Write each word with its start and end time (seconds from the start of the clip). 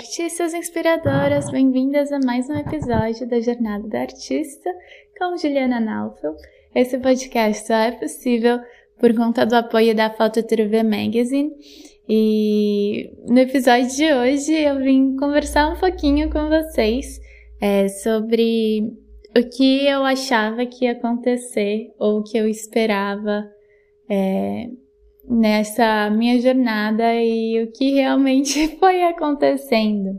artistas 0.00 0.54
inspiradoras, 0.54 1.50
bem-vindas 1.50 2.10
a 2.10 2.18
mais 2.20 2.48
um 2.48 2.54
episódio 2.54 3.28
da 3.28 3.38
Jornada 3.38 3.86
da 3.86 4.00
Artista 4.00 4.70
com 5.18 5.36
Juliana 5.36 5.78
Naufel. 5.78 6.34
Esse 6.74 6.96
podcast 6.96 7.66
só 7.66 7.74
é 7.74 7.92
possível 7.92 8.60
por 8.98 9.14
conta 9.14 9.44
do 9.44 9.54
apoio 9.54 9.94
da 9.94 10.08
Foto 10.08 10.42
TV 10.42 10.82
Magazine. 10.82 11.52
E 12.08 13.12
no 13.28 13.40
episódio 13.40 13.94
de 13.94 14.10
hoje 14.10 14.54
eu 14.54 14.78
vim 14.78 15.16
conversar 15.16 15.70
um 15.70 15.78
pouquinho 15.78 16.30
com 16.30 16.48
vocês 16.48 17.20
é, 17.60 17.86
sobre 17.88 18.90
o 19.36 19.50
que 19.50 19.86
eu 19.86 20.02
achava 20.02 20.64
que 20.64 20.86
ia 20.86 20.92
acontecer 20.92 21.92
ou 21.98 22.20
o 22.20 22.24
que 22.24 22.38
eu 22.38 22.48
esperava 22.48 23.46
é, 24.08 24.66
nessa 25.30 26.10
minha 26.10 26.40
jornada 26.40 27.14
e 27.14 27.62
o 27.62 27.70
que 27.70 27.92
realmente 27.94 28.66
foi 28.78 29.04
acontecendo. 29.04 30.18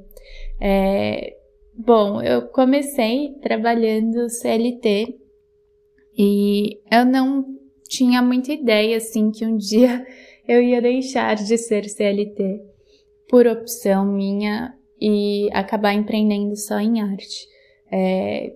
É, 0.59 1.35
bom, 1.75 2.21
eu 2.21 2.47
comecei 2.47 3.35
trabalhando 3.41 4.29
CLT 4.29 5.17
e 6.17 6.79
eu 6.89 7.05
não 7.05 7.45
tinha 7.89 8.21
muita 8.21 8.53
ideia 8.53 8.97
assim 8.97 9.31
que 9.31 9.45
um 9.45 9.57
dia 9.57 10.05
eu 10.47 10.63
ia 10.63 10.81
deixar 10.81 11.35
de 11.35 11.57
ser 11.57 11.89
CLT 11.89 12.61
por 13.27 13.45
opção 13.47 14.05
minha 14.05 14.73
e 14.99 15.49
acabar 15.51 15.93
empreendendo 15.93 16.55
só 16.55 16.79
em 16.79 17.01
arte. 17.01 17.47
É, 17.91 18.53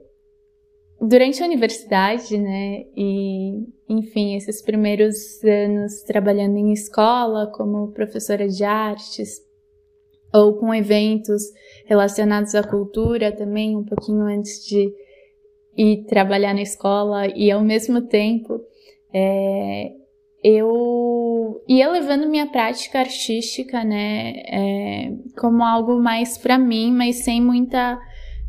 durante 1.07 1.41
a 1.41 1.45
universidade, 1.45 2.37
né, 2.37 2.85
e 2.95 3.67
enfim, 3.87 4.35
esses 4.35 4.61
primeiros 4.61 5.15
anos 5.43 6.01
trabalhando 6.03 6.57
em 6.57 6.73
escola 6.73 7.51
como 7.55 7.91
professora 7.91 8.47
de 8.47 8.63
artes 8.63 9.39
ou 10.33 10.55
com 10.57 10.73
eventos 10.73 11.43
relacionados 11.85 12.55
à 12.55 12.63
cultura 12.63 13.31
também, 13.31 13.77
um 13.77 13.83
pouquinho 13.83 14.21
antes 14.23 14.65
de 14.65 14.91
ir 15.77 16.05
trabalhar 16.05 16.53
na 16.53 16.61
escola 16.61 17.27
e 17.27 17.51
ao 17.51 17.61
mesmo 17.61 18.01
tempo 18.01 18.59
é, 19.13 19.91
eu 20.43 21.63
ia 21.67 21.89
levando 21.89 22.27
minha 22.27 22.47
prática 22.47 22.99
artística, 22.99 23.83
né, 23.83 24.33
é, 24.47 25.11
como 25.39 25.63
algo 25.63 25.99
mais 26.01 26.37
para 26.37 26.57
mim, 26.57 26.91
mas 26.91 27.17
sem 27.17 27.41
muita 27.41 27.99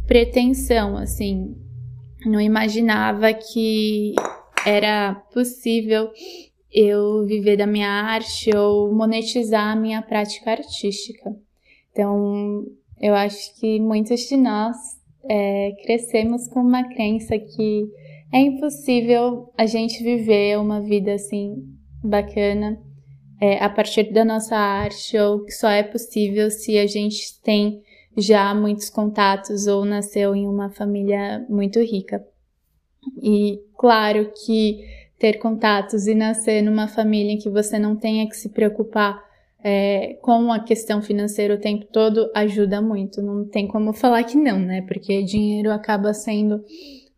pretensão, 0.06 0.96
assim, 0.96 1.54
não 2.24 2.40
imaginava 2.40 3.32
que 3.32 4.14
era 4.64 5.14
possível 5.32 6.10
eu 6.72 7.24
viver 7.24 7.56
da 7.56 7.66
minha 7.66 7.88
arte 7.88 8.54
ou 8.56 8.92
monetizar 8.92 9.72
a 9.72 9.76
minha 9.76 10.02
prática 10.02 10.50
artística. 10.50 11.34
Então, 11.92 12.64
eu 13.00 13.14
acho 13.14 13.58
que 13.58 13.80
muitos 13.80 14.20
de 14.20 14.36
nós 14.36 14.76
é, 15.28 15.72
crescemos 15.84 16.48
com 16.48 16.60
uma 16.60 16.88
crença 16.88 17.38
que 17.38 17.86
é 18.32 18.40
impossível 18.40 19.52
a 19.56 19.66
gente 19.66 20.02
viver 20.02 20.58
uma 20.58 20.80
vida 20.80 21.14
assim 21.14 21.56
bacana 22.02 22.78
é, 23.40 23.62
a 23.62 23.68
partir 23.68 24.12
da 24.12 24.24
nossa 24.24 24.56
arte 24.56 25.16
ou 25.18 25.44
que 25.44 25.52
só 25.52 25.68
é 25.68 25.82
possível 25.82 26.50
se 26.50 26.78
a 26.78 26.86
gente 26.86 27.40
tem 27.42 27.82
já 28.16 28.54
muitos 28.54 28.88
contatos 28.88 29.66
ou 29.66 29.84
nasceu 29.84 30.34
em 30.34 30.46
uma 30.46 30.70
família 30.70 31.44
muito 31.48 31.80
rica. 31.80 32.24
E 33.22 33.60
claro 33.76 34.32
que 34.44 34.84
ter 35.18 35.34
contatos 35.34 36.06
e 36.06 36.14
nascer 36.14 36.62
numa 36.62 36.88
família 36.88 37.32
em 37.32 37.38
que 37.38 37.48
você 37.48 37.78
não 37.78 37.96
tenha 37.96 38.28
que 38.28 38.36
se 38.36 38.48
preocupar 38.48 39.24
é, 39.62 40.18
com 40.22 40.52
a 40.52 40.60
questão 40.60 41.02
financeira 41.02 41.54
o 41.54 41.60
tempo 41.60 41.86
todo 41.86 42.30
ajuda 42.34 42.80
muito. 42.80 43.22
Não 43.22 43.44
tem 43.46 43.66
como 43.66 43.92
falar 43.92 44.24
que 44.24 44.36
não, 44.36 44.58
né? 44.58 44.82
Porque 44.82 45.22
dinheiro 45.22 45.70
acaba 45.70 46.12
sendo 46.12 46.62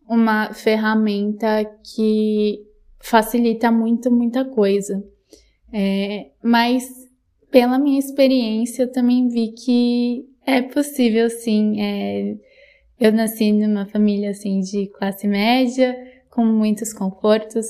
uma 0.09 0.53
ferramenta 0.55 1.65
que 1.83 2.65
facilita 2.99 3.71
muito, 3.71 4.11
muita 4.11 4.45
coisa. 4.45 5.05
É, 5.73 6.31
mas 6.43 7.09
pela 7.51 7.79
minha 7.79 7.99
experiência, 7.99 8.83
eu 8.83 8.93
também 8.93 9.29
vi 9.29 9.53
que 9.53 10.28
é 10.49 10.63
possível, 10.63 11.29
sim. 11.29 11.81
É, 11.81 12.37
eu 13.01 13.13
nasci 13.13 13.53
numa 13.53 13.87
família 13.87 14.31
assim 14.31 14.61
de 14.61 14.87
classe 14.89 15.27
média, 15.29 15.97
com 16.31 16.45
muitos 16.45 16.93
confortos 16.93 17.67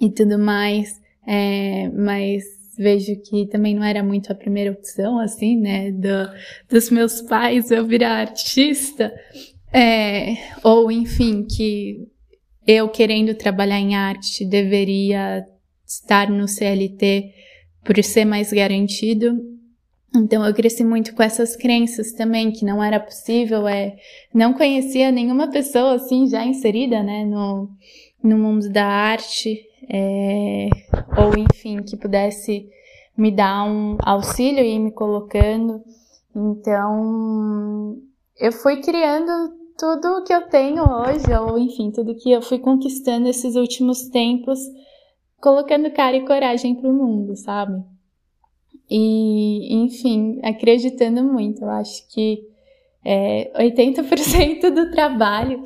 e 0.00 0.10
tudo 0.10 0.38
mais, 0.38 1.00
é, 1.26 1.88
mas 1.90 2.44
vejo 2.78 3.20
que 3.22 3.46
também 3.46 3.74
não 3.74 3.84
era 3.84 4.02
muito 4.02 4.32
a 4.32 4.34
primeira 4.34 4.72
opção, 4.72 5.18
assim, 5.18 5.56
né, 5.56 5.92
do, 5.92 6.30
dos 6.68 6.90
meus 6.90 7.20
pais 7.22 7.70
eu 7.70 7.86
virar 7.86 8.20
artista, 8.20 9.12
é, 9.72 10.36
ou 10.62 10.90
enfim, 10.90 11.44
que 11.44 12.08
eu 12.66 12.88
querendo 12.88 13.34
trabalhar 13.34 13.78
em 13.78 13.94
arte 13.94 14.44
deveria 14.44 15.44
estar 15.86 16.30
no 16.30 16.48
CLT 16.48 17.32
por 17.84 18.02
ser 18.02 18.24
mais 18.24 18.52
garantido. 18.52 19.51
Então 20.14 20.44
eu 20.44 20.52
cresci 20.52 20.84
muito 20.84 21.14
com 21.14 21.22
essas 21.22 21.56
crenças 21.56 22.12
também, 22.12 22.52
que 22.52 22.64
não 22.64 22.84
era 22.84 23.00
possível, 23.00 23.66
é, 23.66 23.96
não 24.32 24.52
conhecia 24.52 25.10
nenhuma 25.10 25.50
pessoa 25.50 25.94
assim 25.94 26.28
já 26.28 26.44
inserida, 26.44 27.02
né, 27.02 27.24
no, 27.24 27.70
no 28.22 28.36
mundo 28.36 28.68
da 28.70 28.84
arte, 28.84 29.66
é, 29.88 30.68
ou 31.16 31.36
enfim, 31.38 31.82
que 31.82 31.96
pudesse 31.96 32.68
me 33.16 33.30
dar 33.30 33.64
um 33.64 33.96
auxílio 34.02 34.62
e 34.62 34.74
ir 34.74 34.78
me 34.78 34.92
colocando. 34.92 35.82
Então 36.36 37.96
eu 38.38 38.52
fui 38.52 38.82
criando 38.82 39.62
tudo 39.78 40.24
que 40.24 40.32
eu 40.32 40.42
tenho 40.42 40.82
hoje, 40.82 41.34
ou 41.40 41.58
enfim, 41.58 41.90
tudo 41.90 42.14
que 42.14 42.30
eu 42.30 42.42
fui 42.42 42.58
conquistando 42.58 43.28
esses 43.28 43.56
últimos 43.56 44.08
tempos, 44.08 44.58
colocando 45.40 45.90
cara 45.90 46.16
e 46.16 46.26
coragem 46.26 46.74
para 46.74 46.90
o 46.90 46.92
mundo, 46.92 47.34
sabe? 47.34 47.82
E, 48.94 49.72
enfim, 49.72 50.38
acreditando 50.42 51.24
muito. 51.24 51.62
Eu 51.62 51.70
acho 51.70 52.06
que 52.12 52.46
é, 53.02 53.50
80% 53.58 54.68
do 54.68 54.90
trabalho 54.90 55.62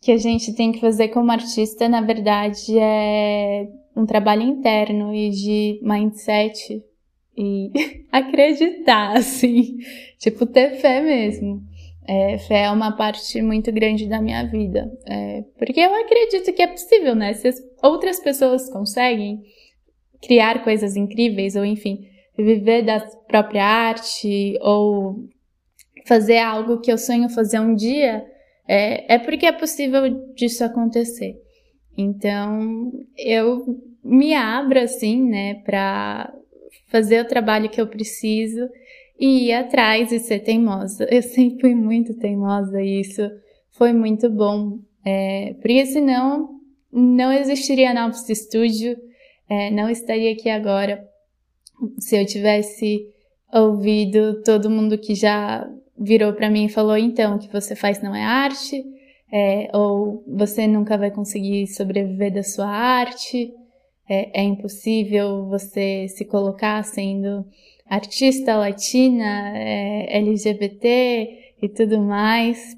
que 0.00 0.10
a 0.10 0.16
gente 0.16 0.54
tem 0.54 0.72
que 0.72 0.80
fazer 0.80 1.08
como 1.08 1.30
artista, 1.30 1.90
na 1.90 2.00
verdade, 2.00 2.78
é 2.78 3.68
um 3.94 4.06
trabalho 4.06 4.40
interno 4.40 5.14
e 5.14 5.28
de 5.28 5.80
mindset 5.82 6.82
e 7.36 7.70
acreditar, 8.10 9.14
assim, 9.14 9.76
tipo, 10.18 10.46
ter 10.46 10.76
fé 10.76 11.02
mesmo. 11.02 11.62
É, 12.08 12.38
fé 12.38 12.62
é 12.62 12.70
uma 12.70 12.92
parte 12.96 13.42
muito 13.42 13.70
grande 13.70 14.06
da 14.06 14.22
minha 14.22 14.42
vida. 14.44 14.90
É, 15.06 15.44
porque 15.58 15.80
eu 15.80 15.94
acredito 15.94 16.50
que 16.54 16.62
é 16.62 16.66
possível, 16.66 17.14
né? 17.14 17.34
Se 17.34 17.50
outras 17.82 18.18
pessoas 18.20 18.70
conseguem 18.70 19.42
criar 20.22 20.64
coisas 20.64 20.96
incríveis, 20.96 21.56
ou 21.56 21.64
enfim, 21.64 22.08
viver 22.42 22.82
da 22.82 23.00
própria 23.28 23.64
arte 23.64 24.58
ou 24.60 25.28
fazer 26.06 26.38
algo 26.38 26.80
que 26.80 26.90
eu 26.90 26.98
sonho 26.98 27.28
fazer 27.28 27.60
um 27.60 27.74
dia, 27.74 28.24
é, 28.66 29.14
é 29.14 29.18
porque 29.18 29.46
é 29.46 29.52
possível 29.52 30.32
disso 30.34 30.64
acontecer. 30.64 31.36
Então, 31.96 32.92
eu 33.16 33.64
me 34.02 34.34
abro 34.34 34.80
assim, 34.80 35.22
né, 35.22 35.54
para 35.64 36.32
fazer 36.88 37.20
o 37.20 37.28
trabalho 37.28 37.68
que 37.68 37.80
eu 37.80 37.86
preciso 37.86 38.68
e 39.18 39.48
ir 39.48 39.52
atrás 39.52 40.12
e 40.12 40.18
ser 40.18 40.40
teimosa. 40.40 41.06
Eu 41.10 41.22
sempre 41.22 41.60
fui 41.60 41.74
muito 41.74 42.14
teimosa 42.14 42.80
e 42.80 43.00
isso 43.00 43.22
foi 43.72 43.92
muito 43.92 44.30
bom. 44.30 44.78
É, 45.04 45.54
porque 45.60 45.86
senão 45.86 46.60
não 46.92 47.32
existiria 47.32 47.94
Novos 47.94 48.24
Studio, 48.26 48.96
é, 49.48 49.70
não 49.70 49.88
estaria 49.90 50.32
aqui 50.32 50.48
agora 50.48 51.09
se 51.98 52.16
eu 52.16 52.26
tivesse 52.26 53.06
ouvido 53.52 54.42
todo 54.42 54.70
mundo 54.70 54.98
que 54.98 55.14
já 55.14 55.68
virou 55.98 56.32
para 56.32 56.50
mim 56.50 56.66
e 56.66 56.68
falou 56.68 56.96
então 56.96 57.36
o 57.36 57.38
que 57.38 57.52
você 57.52 57.74
faz 57.74 58.00
não 58.02 58.14
é 58.14 58.22
arte, 58.22 58.84
é, 59.32 59.70
ou 59.72 60.24
você 60.26 60.66
nunca 60.66 60.96
vai 60.96 61.10
conseguir 61.10 61.66
sobreviver 61.66 62.32
da 62.32 62.42
sua 62.42 62.66
arte, 62.66 63.52
é, 64.08 64.40
é 64.40 64.42
impossível 64.42 65.46
você 65.46 66.08
se 66.08 66.24
colocar 66.24 66.82
sendo 66.82 67.46
artista 67.86 68.56
latina, 68.56 69.56
é, 69.56 70.18
LGBT 70.18 71.54
e 71.62 71.68
tudo 71.68 72.00
mais. 72.00 72.76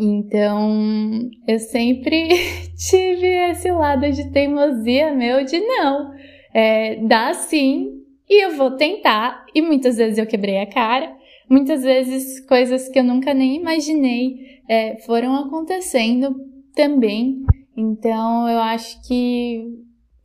Então, 0.00 1.28
eu 1.46 1.58
sempre 1.58 2.28
tive 2.76 3.26
esse 3.50 3.70
lado 3.70 4.10
de 4.12 4.30
teimosia 4.30 5.14
meu 5.14 5.44
de 5.44 5.58
não 5.58 6.17
é, 6.52 6.96
dá 6.96 7.34
sim 7.34 8.02
e 8.28 8.44
eu 8.44 8.56
vou 8.56 8.72
tentar. 8.72 9.44
E 9.54 9.62
muitas 9.62 9.96
vezes 9.96 10.18
eu 10.18 10.26
quebrei 10.26 10.58
a 10.58 10.66
cara, 10.66 11.16
muitas 11.48 11.82
vezes 11.82 12.40
coisas 12.46 12.88
que 12.88 12.98
eu 12.98 13.04
nunca 13.04 13.32
nem 13.32 13.56
imaginei 13.56 14.60
é, 14.68 14.96
foram 14.98 15.34
acontecendo 15.34 16.34
também. 16.74 17.42
Então 17.76 18.48
eu 18.48 18.58
acho 18.58 19.00
que 19.06 19.64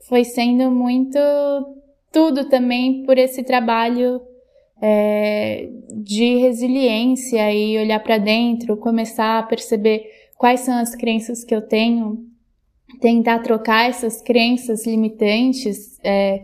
foi 0.08 0.24
sendo 0.24 0.70
muito 0.70 1.18
tudo 2.12 2.50
também 2.50 3.04
por 3.04 3.18
esse 3.18 3.44
trabalho 3.44 4.22
é, 4.82 5.70
de 5.96 6.38
resiliência 6.38 7.54
e 7.54 7.78
olhar 7.78 8.00
para 8.02 8.18
dentro, 8.18 8.78
começar 8.78 9.40
a 9.40 9.44
perceber 9.44 10.04
quais 10.38 10.60
são 10.60 10.76
as 10.76 10.94
crenças 10.94 11.44
que 11.44 11.56
eu 11.56 11.62
tenho, 11.62 12.26
tentar 13.00 13.40
trocar 13.40 13.90
essas 13.90 14.22
crenças 14.22 14.86
limitantes 14.86 16.00
é, 16.04 16.44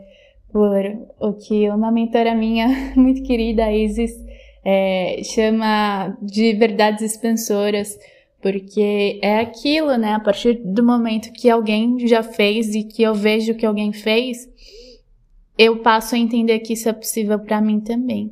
por 0.51 0.75
o 1.19 1.33
que 1.33 1.69
uma 1.69 1.91
mentora 1.91 2.33
minha 2.33 2.67
muito 2.95 3.23
querida, 3.23 3.71
Isis, 3.71 4.11
é, 4.63 5.21
chama 5.23 6.17
de 6.21 6.53
verdades 6.53 7.01
expansoras, 7.01 7.97
porque 8.41 9.19
é 9.21 9.39
aquilo, 9.39 9.97
né? 9.97 10.13
A 10.13 10.19
partir 10.19 10.53
do 10.63 10.83
momento 10.83 11.31
que 11.31 11.49
alguém 11.49 12.07
já 12.07 12.23
fez 12.23 12.73
e 12.73 12.83
que 12.83 13.03
eu 13.03 13.13
vejo 13.13 13.55
que 13.55 13.65
alguém 13.65 13.91
fez, 13.91 14.47
eu 15.57 15.79
passo 15.79 16.15
a 16.15 16.17
entender 16.17 16.59
que 16.59 16.73
isso 16.73 16.87
é 16.87 16.93
possível 16.93 17.39
para 17.39 17.61
mim 17.61 17.79
também. 17.79 18.31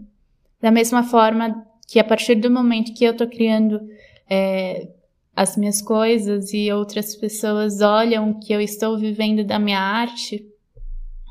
Da 0.62 0.72
mesma 0.72 1.04
forma 1.04 1.66
que 1.88 2.00
a 2.00 2.04
partir 2.04 2.36
do 2.36 2.50
momento 2.50 2.94
que 2.94 3.04
eu 3.04 3.16
tô 3.16 3.28
criando 3.28 3.82
é, 4.30 4.88
as 5.38 5.56
minhas 5.56 5.84
coisas 5.84 6.52
e 6.52 6.72
outras 6.72 7.16
pessoas 7.16 7.80
olham 7.80 8.32
o 8.32 8.40
que 8.40 8.52
eu 8.52 8.60
estou 8.60 8.98
vivendo 8.98 9.46
da 9.46 9.60
minha 9.60 9.80
arte, 9.80 10.44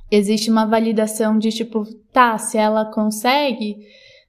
existe 0.08 0.48
uma 0.48 0.64
validação 0.64 1.36
de 1.36 1.50
tipo, 1.50 1.84
tá, 2.12 2.38
se 2.38 2.56
ela 2.56 2.84
consegue, 2.84 3.78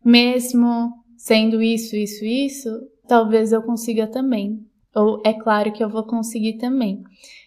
mesmo 0.04 0.92
sendo 1.16 1.62
isso, 1.62 1.96
isso, 1.96 2.26
isso, 2.26 2.70
talvez 3.08 3.52
eu 3.52 3.62
consiga 3.62 4.08
também. 4.08 4.66
Ou 4.96 5.22
é 5.24 5.32
claro 5.32 5.72
que 5.72 5.84
eu 5.84 5.90
vou 5.90 6.04
conseguir 6.08 6.54
também. 6.54 7.04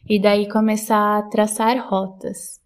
E 0.08 0.16
daí 0.20 0.48
começar 0.48 1.18
a 1.18 1.22
traçar 1.22 1.84
rotas. 1.84 2.59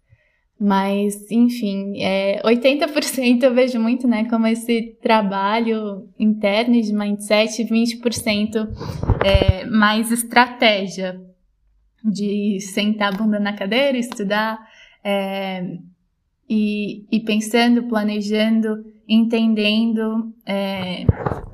Mas, 0.59 1.29
enfim, 1.29 2.01
é, 2.01 2.41
80% 2.41 3.43
eu 3.43 3.53
vejo 3.53 3.77
muito, 3.79 4.07
né, 4.07 4.25
como 4.29 4.47
esse 4.47 4.97
trabalho 5.01 6.07
interno 6.17 6.81
de 6.81 6.93
mindset, 6.93 7.61
20% 7.63 8.65
é 9.25 9.65
mais 9.65 10.11
estratégia 10.11 11.21
de 12.03 12.59
sentar 12.61 13.13
a 13.13 13.17
bunda 13.17 13.37
na 13.37 13.51
cadeira, 13.51 13.97
estudar 13.97 14.57
é, 15.03 15.77
e, 16.49 17.05
e 17.11 17.19
pensando, 17.19 17.83
planejando, 17.83 18.85
entendendo, 19.07 20.33
é, 20.45 21.05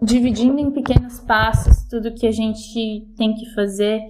dividindo 0.01 0.59
em 0.59 0.69
pequenos 0.69 1.19
passos 1.21 1.85
tudo 1.89 2.13
que 2.13 2.27
a 2.27 2.31
gente 2.31 3.07
tem 3.17 3.33
que 3.33 3.51
fazer, 3.55 4.01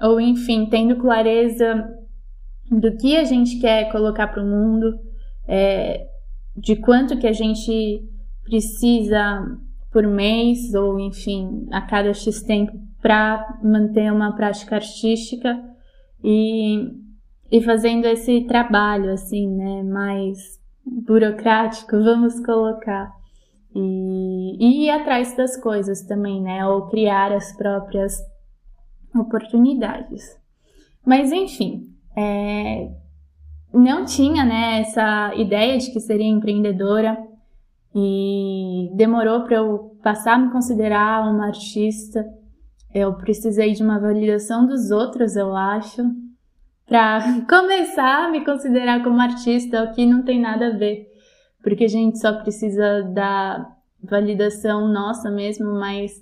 ou 0.00 0.18
enfim, 0.18 0.66
tendo 0.66 0.96
clareza 0.96 2.01
do 2.80 2.96
que 2.96 3.16
a 3.16 3.24
gente 3.24 3.60
quer 3.60 3.90
colocar 3.92 4.28
para 4.28 4.42
o 4.42 4.46
mundo, 4.46 4.98
é, 5.46 6.06
de 6.56 6.76
quanto 6.76 7.18
que 7.18 7.26
a 7.26 7.32
gente 7.32 8.02
precisa 8.42 9.46
por 9.90 10.06
mês, 10.06 10.72
ou 10.74 10.98
enfim, 10.98 11.66
a 11.70 11.82
cada 11.82 12.14
X 12.14 12.42
tempo, 12.42 12.72
para 13.00 13.58
manter 13.62 14.10
uma 14.10 14.34
prática 14.34 14.76
artística 14.76 15.62
e, 16.24 16.88
e 17.50 17.60
fazendo 17.60 18.06
esse 18.06 18.44
trabalho, 18.44 19.12
assim, 19.12 19.46
né, 19.48 19.82
mais 19.82 20.58
burocrático, 20.84 21.92
vamos 22.02 22.40
colocar. 22.40 23.12
E, 23.74 24.56
e 24.58 24.84
ir 24.86 24.90
atrás 24.90 25.36
das 25.36 25.56
coisas 25.56 26.02
também, 26.02 26.40
né, 26.40 26.66
ou 26.66 26.88
criar 26.88 27.32
as 27.32 27.54
próprias 27.54 28.16
oportunidades. 29.14 30.22
Mas 31.04 31.32
enfim, 31.32 31.91
é, 32.16 32.90
não 33.72 34.04
tinha 34.04 34.44
né, 34.44 34.80
essa 34.80 35.34
ideia 35.34 35.78
de 35.78 35.90
que 35.90 36.00
seria 36.00 36.26
empreendedora 36.26 37.16
e 37.94 38.90
demorou 38.94 39.42
para 39.42 39.56
eu 39.56 39.96
passar 40.02 40.34
a 40.34 40.38
me 40.38 40.50
considerar 40.50 41.28
uma 41.30 41.46
artista. 41.46 42.24
Eu 42.94 43.14
precisei 43.14 43.72
de 43.72 43.82
uma 43.82 43.98
validação 43.98 44.66
dos 44.66 44.90
outros, 44.90 45.36
eu 45.36 45.56
acho, 45.56 46.02
para 46.86 47.42
começar 47.48 48.26
a 48.26 48.30
me 48.30 48.44
considerar 48.44 49.02
como 49.02 49.20
artista, 49.20 49.84
o 49.84 49.92
que 49.94 50.04
não 50.06 50.22
tem 50.22 50.40
nada 50.40 50.68
a 50.68 50.76
ver, 50.76 51.06
porque 51.62 51.84
a 51.84 51.88
gente 51.88 52.18
só 52.18 52.32
precisa 52.42 53.02
da 53.02 53.66
validação 54.02 54.88
nossa 54.88 55.30
mesmo, 55.30 55.72
mas 55.72 56.12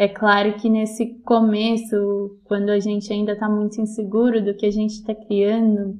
é 0.00 0.08
claro 0.08 0.54
que 0.54 0.70
nesse 0.70 1.20
começo, 1.24 2.40
quando 2.44 2.70
a 2.70 2.80
gente 2.80 3.12
ainda 3.12 3.32
está 3.32 3.50
muito 3.50 3.78
inseguro 3.78 4.42
do 4.42 4.54
que 4.54 4.64
a 4.64 4.70
gente 4.70 4.92
está 4.92 5.14
criando, 5.14 5.98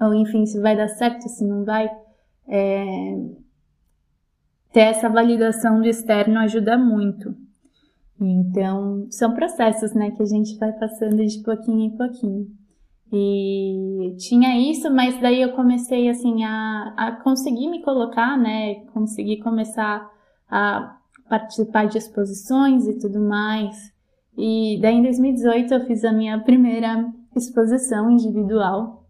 ou 0.00 0.12
enfim, 0.12 0.44
se 0.44 0.60
vai 0.60 0.76
dar 0.76 0.88
certo, 0.88 1.28
se 1.28 1.46
não 1.46 1.64
vai, 1.64 1.88
é... 2.48 3.14
ter 4.72 4.80
essa 4.80 5.08
validação 5.08 5.80
do 5.80 5.86
externo 5.86 6.40
ajuda 6.40 6.76
muito. 6.76 7.32
Então, 8.20 9.06
são 9.08 9.32
processos, 9.32 9.94
né, 9.94 10.10
que 10.10 10.22
a 10.24 10.26
gente 10.26 10.58
vai 10.58 10.72
passando 10.72 11.24
de 11.24 11.44
pouquinho 11.44 11.80
em 11.80 11.96
pouquinho. 11.96 12.48
E 13.12 14.16
tinha 14.18 14.58
isso, 14.68 14.92
mas 14.92 15.20
daí 15.20 15.40
eu 15.40 15.52
comecei, 15.52 16.08
assim, 16.08 16.42
a, 16.42 16.92
a 16.96 17.12
conseguir 17.22 17.70
me 17.70 17.82
colocar, 17.82 18.36
né, 18.36 18.84
conseguir 18.92 19.38
começar 19.44 20.10
a 20.50 20.98
participar 21.32 21.86
de 21.86 21.96
exposições 21.96 22.86
e 22.86 22.98
tudo 22.98 23.18
mais. 23.18 23.74
E 24.36 24.78
daí 24.82 24.96
em 24.96 25.02
2018 25.02 25.72
eu 25.72 25.86
fiz 25.86 26.04
a 26.04 26.12
minha 26.12 26.38
primeira 26.38 27.10
exposição 27.34 28.10
individual 28.10 29.06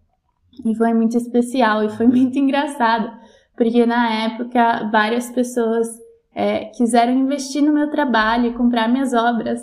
e 0.64 0.72
foi 0.76 0.94
muito 0.94 1.16
especial 1.16 1.82
e 1.82 1.88
foi 1.88 2.06
muito 2.08 2.38
engraçado, 2.38 3.10
porque 3.56 3.84
na 3.84 4.08
época 4.26 4.88
várias 4.92 5.30
pessoas 5.30 5.88
é, 6.32 6.66
quiseram 6.66 7.12
investir 7.12 7.60
no 7.60 7.72
meu 7.72 7.90
trabalho 7.90 8.46
e 8.46 8.54
comprar 8.54 8.88
minhas 8.88 9.12
obras. 9.12 9.60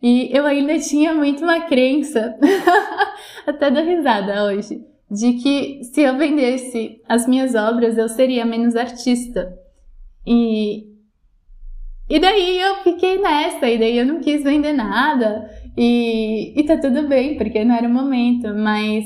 E 0.00 0.30
eu 0.32 0.46
ainda 0.46 0.78
tinha 0.78 1.12
muito 1.12 1.42
uma 1.42 1.62
crença, 1.62 2.38
até 3.44 3.68
dou 3.68 3.82
risada 3.82 4.44
hoje, 4.44 4.80
de 5.10 5.32
que 5.32 5.82
se 5.82 6.02
eu 6.02 6.16
vendesse 6.16 7.02
as 7.08 7.26
minhas 7.26 7.56
obras 7.56 7.98
eu 7.98 8.08
seria 8.08 8.44
menos 8.44 8.76
artista. 8.76 9.52
E 10.24 10.95
e 12.08 12.18
daí 12.18 12.60
eu 12.60 12.76
fiquei 12.76 13.20
nessa, 13.20 13.68
e 13.68 13.78
daí 13.78 13.98
eu 13.98 14.06
não 14.06 14.20
quis 14.20 14.42
vender 14.42 14.72
nada, 14.72 15.50
e, 15.76 16.58
e 16.58 16.64
tá 16.64 16.78
tudo 16.78 17.08
bem, 17.08 17.36
porque 17.36 17.64
não 17.64 17.74
era 17.74 17.88
o 17.88 17.92
momento, 17.92 18.54
mas 18.54 19.04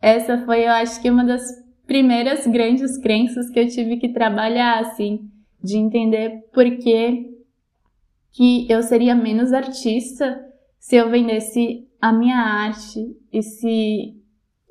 essa 0.00 0.38
foi, 0.44 0.66
eu 0.66 0.70
acho 0.70 1.00
que 1.00 1.10
uma 1.10 1.24
das 1.24 1.42
primeiras 1.86 2.46
grandes 2.46 2.96
crenças 2.98 3.50
que 3.50 3.58
eu 3.58 3.68
tive 3.68 3.96
que 3.96 4.08
trabalhar, 4.08 4.80
assim, 4.80 5.28
de 5.62 5.76
entender 5.76 6.44
por 6.52 6.64
que, 6.78 7.30
que 8.32 8.66
eu 8.70 8.82
seria 8.82 9.14
menos 9.14 9.52
artista 9.52 10.40
se 10.78 10.96
eu 10.96 11.10
vendesse 11.10 11.86
a 12.00 12.12
minha 12.12 12.36
arte 12.36 13.16
e 13.32 13.42
se 13.42 14.16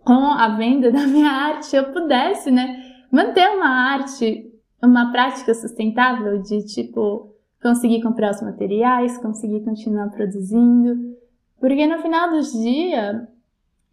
com 0.04 0.26
a 0.34 0.50
venda 0.58 0.92
da 0.92 1.08
minha 1.08 1.30
arte 1.30 1.76
eu 1.76 1.94
pudesse, 1.94 2.52
né, 2.52 2.84
manter 3.12 3.48
uma 3.50 3.70
arte, 3.70 4.52
uma 4.84 5.12
prática 5.12 5.54
sustentável 5.54 6.42
de 6.42 6.66
tipo 6.66 7.31
conseguir 7.62 8.02
comprar 8.02 8.32
os 8.32 8.42
materiais, 8.42 9.18
conseguir 9.18 9.64
continuar 9.64 10.10
produzindo, 10.10 11.16
porque 11.60 11.86
no 11.86 12.02
final 12.02 12.32
do 12.32 12.42
dia 12.42 13.28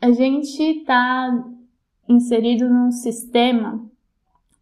a 0.00 0.10
gente 0.10 0.62
está 0.62 1.44
inserido 2.08 2.68
num 2.68 2.90
sistema 2.90 3.84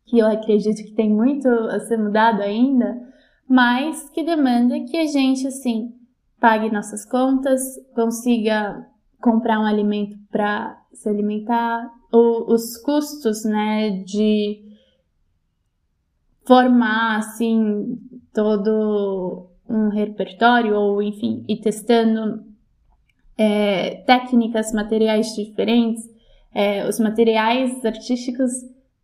que 0.05 0.19
eu 0.19 0.27
acredito 0.27 0.83
que 0.85 0.95
tem 0.95 1.11
muito 1.11 1.49
a 1.49 1.81
ser 1.81 1.97
mudado 1.97 2.43
ainda, 2.43 3.01
mas 3.49 4.09
que 4.11 4.25
demanda 4.25 4.81
que 4.81 4.97
a 4.97 5.07
gente 5.07 5.47
assim 5.47 5.93
pague 6.41 6.71
nossas 6.71 7.05
contas, 7.05 7.61
consiga 7.95 8.87
comprar 9.21 9.59
um 9.61 9.67
alimento 9.67 10.17
para 10.31 10.81
se 10.93 11.09
alimentar, 11.09 11.91
ou 12.13 12.53
os 12.53 12.77
custos, 12.79 13.45
né, 13.45 13.91
de 14.05 14.63
formar 16.47 17.19
assim 17.19 17.99
todo 18.37 19.49
um 19.67 19.89
repertório 19.89 20.77
ou 20.77 21.03
enfim 21.03 21.43
e 21.49 21.57
testando 21.57 22.45
é, 23.39 24.03
técnicas, 24.07 24.73
materiais 24.73 25.35
diferentes, 25.35 26.05
é, 26.55 26.87
os 26.87 27.01
materiais 27.01 27.83
artísticos 27.83 28.53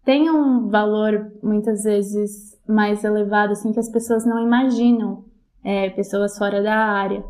têm 0.05 0.31
um 0.31 0.69
valor 0.69 1.33
muitas 1.43 1.85
vezes 1.85 2.61
mais 2.69 3.03
elevado 3.05 3.53
assim 3.53 3.73
que 3.73 3.81
as 3.81 3.89
pessoas 3.89 4.27
não 4.27 4.39
imaginam, 4.45 5.25
é, 5.65 5.89
pessoas 5.89 6.37
fora 6.37 6.63
da 6.63 6.77
área 6.77 7.25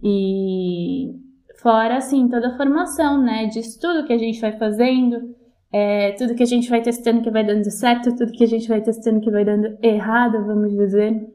e 0.00 1.12
fora 1.60 1.96
assim 1.96 2.28
toda 2.28 2.48
a 2.48 2.56
formação, 2.56 3.20
né, 3.20 3.46
de 3.46 3.58
estudo 3.58 4.06
que 4.06 4.12
a 4.12 4.18
gente 4.18 4.40
vai 4.40 4.56
fazendo 4.56 5.34
é, 5.72 6.12
tudo 6.12 6.34
que 6.34 6.42
a 6.42 6.46
gente 6.46 6.68
vai 6.68 6.82
testando 6.82 7.22
que 7.22 7.30
vai 7.30 7.44
dando 7.44 7.68
certo, 7.70 8.14
tudo 8.14 8.30
que 8.32 8.44
a 8.44 8.48
gente 8.48 8.68
vai 8.68 8.82
testando 8.82 9.20
que 9.20 9.30
vai 9.30 9.44
dando 9.44 9.78
errado, 9.82 10.44
vamos 10.44 10.70
dizer. 10.70 11.31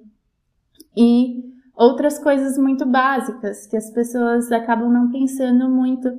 E 0.97 1.43
outras 1.75 2.17
coisas 2.17 2.57
muito 2.57 2.83
básicas 2.83 3.67
que 3.67 3.77
as 3.77 3.91
pessoas 3.91 4.51
acabam 4.51 4.91
não 4.91 5.11
pensando 5.11 5.69
muito 5.69 6.09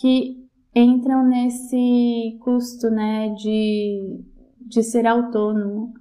que 0.00 0.46
entram 0.74 1.22
nesse 1.24 2.38
custo, 2.40 2.90
né, 2.90 3.28
de, 3.34 4.20
de 4.60 4.82
ser 4.82 5.06
autônomo. 5.06 5.92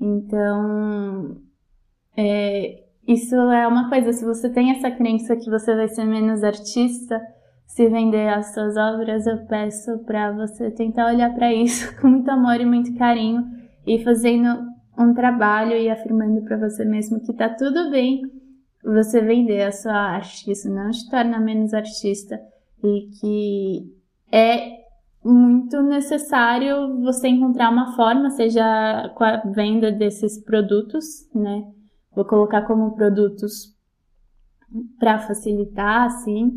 Então, 0.00 1.40
é, 2.16 2.84
isso 3.06 3.34
é 3.34 3.66
uma 3.66 3.88
coisa, 3.88 4.12
se 4.12 4.24
você 4.24 4.48
tem 4.48 4.70
essa 4.70 4.90
crença 4.90 5.34
que 5.34 5.50
você 5.50 5.74
vai 5.74 5.88
ser 5.88 6.04
menos 6.04 6.44
artista, 6.44 7.20
se 7.66 7.88
vender 7.88 8.28
as 8.28 8.54
suas 8.54 8.76
obras, 8.76 9.26
eu 9.26 9.46
peço 9.46 9.98
para 10.04 10.32
você 10.32 10.70
tentar 10.70 11.12
olhar 11.12 11.34
para 11.34 11.52
isso 11.52 11.94
com 12.00 12.08
muito 12.08 12.28
amor 12.30 12.60
e 12.60 12.66
muito 12.66 12.94
carinho 12.96 13.44
e 13.86 14.02
fazendo 14.02 14.77
um 14.98 15.14
trabalho 15.14 15.76
e 15.76 15.88
afirmando 15.88 16.42
para 16.42 16.56
você 16.56 16.84
mesmo 16.84 17.20
que 17.20 17.32
tá 17.32 17.48
tudo 17.48 17.90
bem 17.90 18.22
você 18.82 19.20
vender 19.20 19.62
a 19.62 19.72
sua 19.72 19.92
arte, 19.92 20.50
isso 20.50 20.68
não 20.70 20.90
te 20.90 21.08
torna 21.10 21.38
menos 21.38 21.74
artista 21.74 22.40
e 22.82 23.08
que 23.20 23.92
é 24.32 24.78
muito 25.24 25.82
necessário 25.82 27.00
você 27.00 27.28
encontrar 27.28 27.70
uma 27.70 27.94
forma, 27.94 28.30
seja 28.30 29.12
com 29.16 29.24
a 29.24 29.36
venda 29.46 29.90
desses 29.90 30.42
produtos, 30.42 31.28
né? 31.34 31.64
Vou 32.14 32.24
colocar 32.24 32.62
como 32.62 32.94
produtos 32.94 33.76
para 34.98 35.18
facilitar, 35.18 36.06
assim, 36.06 36.52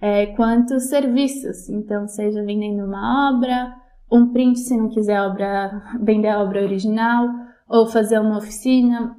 é, 0.00 0.26
quanto 0.26 0.78
serviços. 0.80 1.68
Então, 1.68 2.06
seja 2.06 2.42
vendendo 2.44 2.84
uma 2.84 3.30
obra, 3.30 3.74
um 4.10 4.32
print 4.32 4.60
se 4.60 4.76
não 4.76 4.88
quiser 4.88 5.20
obra, 5.20 5.82
vender 6.00 6.28
a 6.28 6.40
obra 6.40 6.62
original, 6.62 7.28
ou 7.68 7.86
fazer 7.86 8.18
uma 8.18 8.38
oficina, 8.38 9.16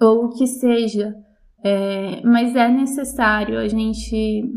ou 0.00 0.26
o 0.26 0.28
que 0.30 0.46
seja. 0.46 1.16
É, 1.62 2.22
mas 2.24 2.56
é 2.56 2.68
necessário 2.68 3.58
a 3.58 3.68
gente 3.68 4.50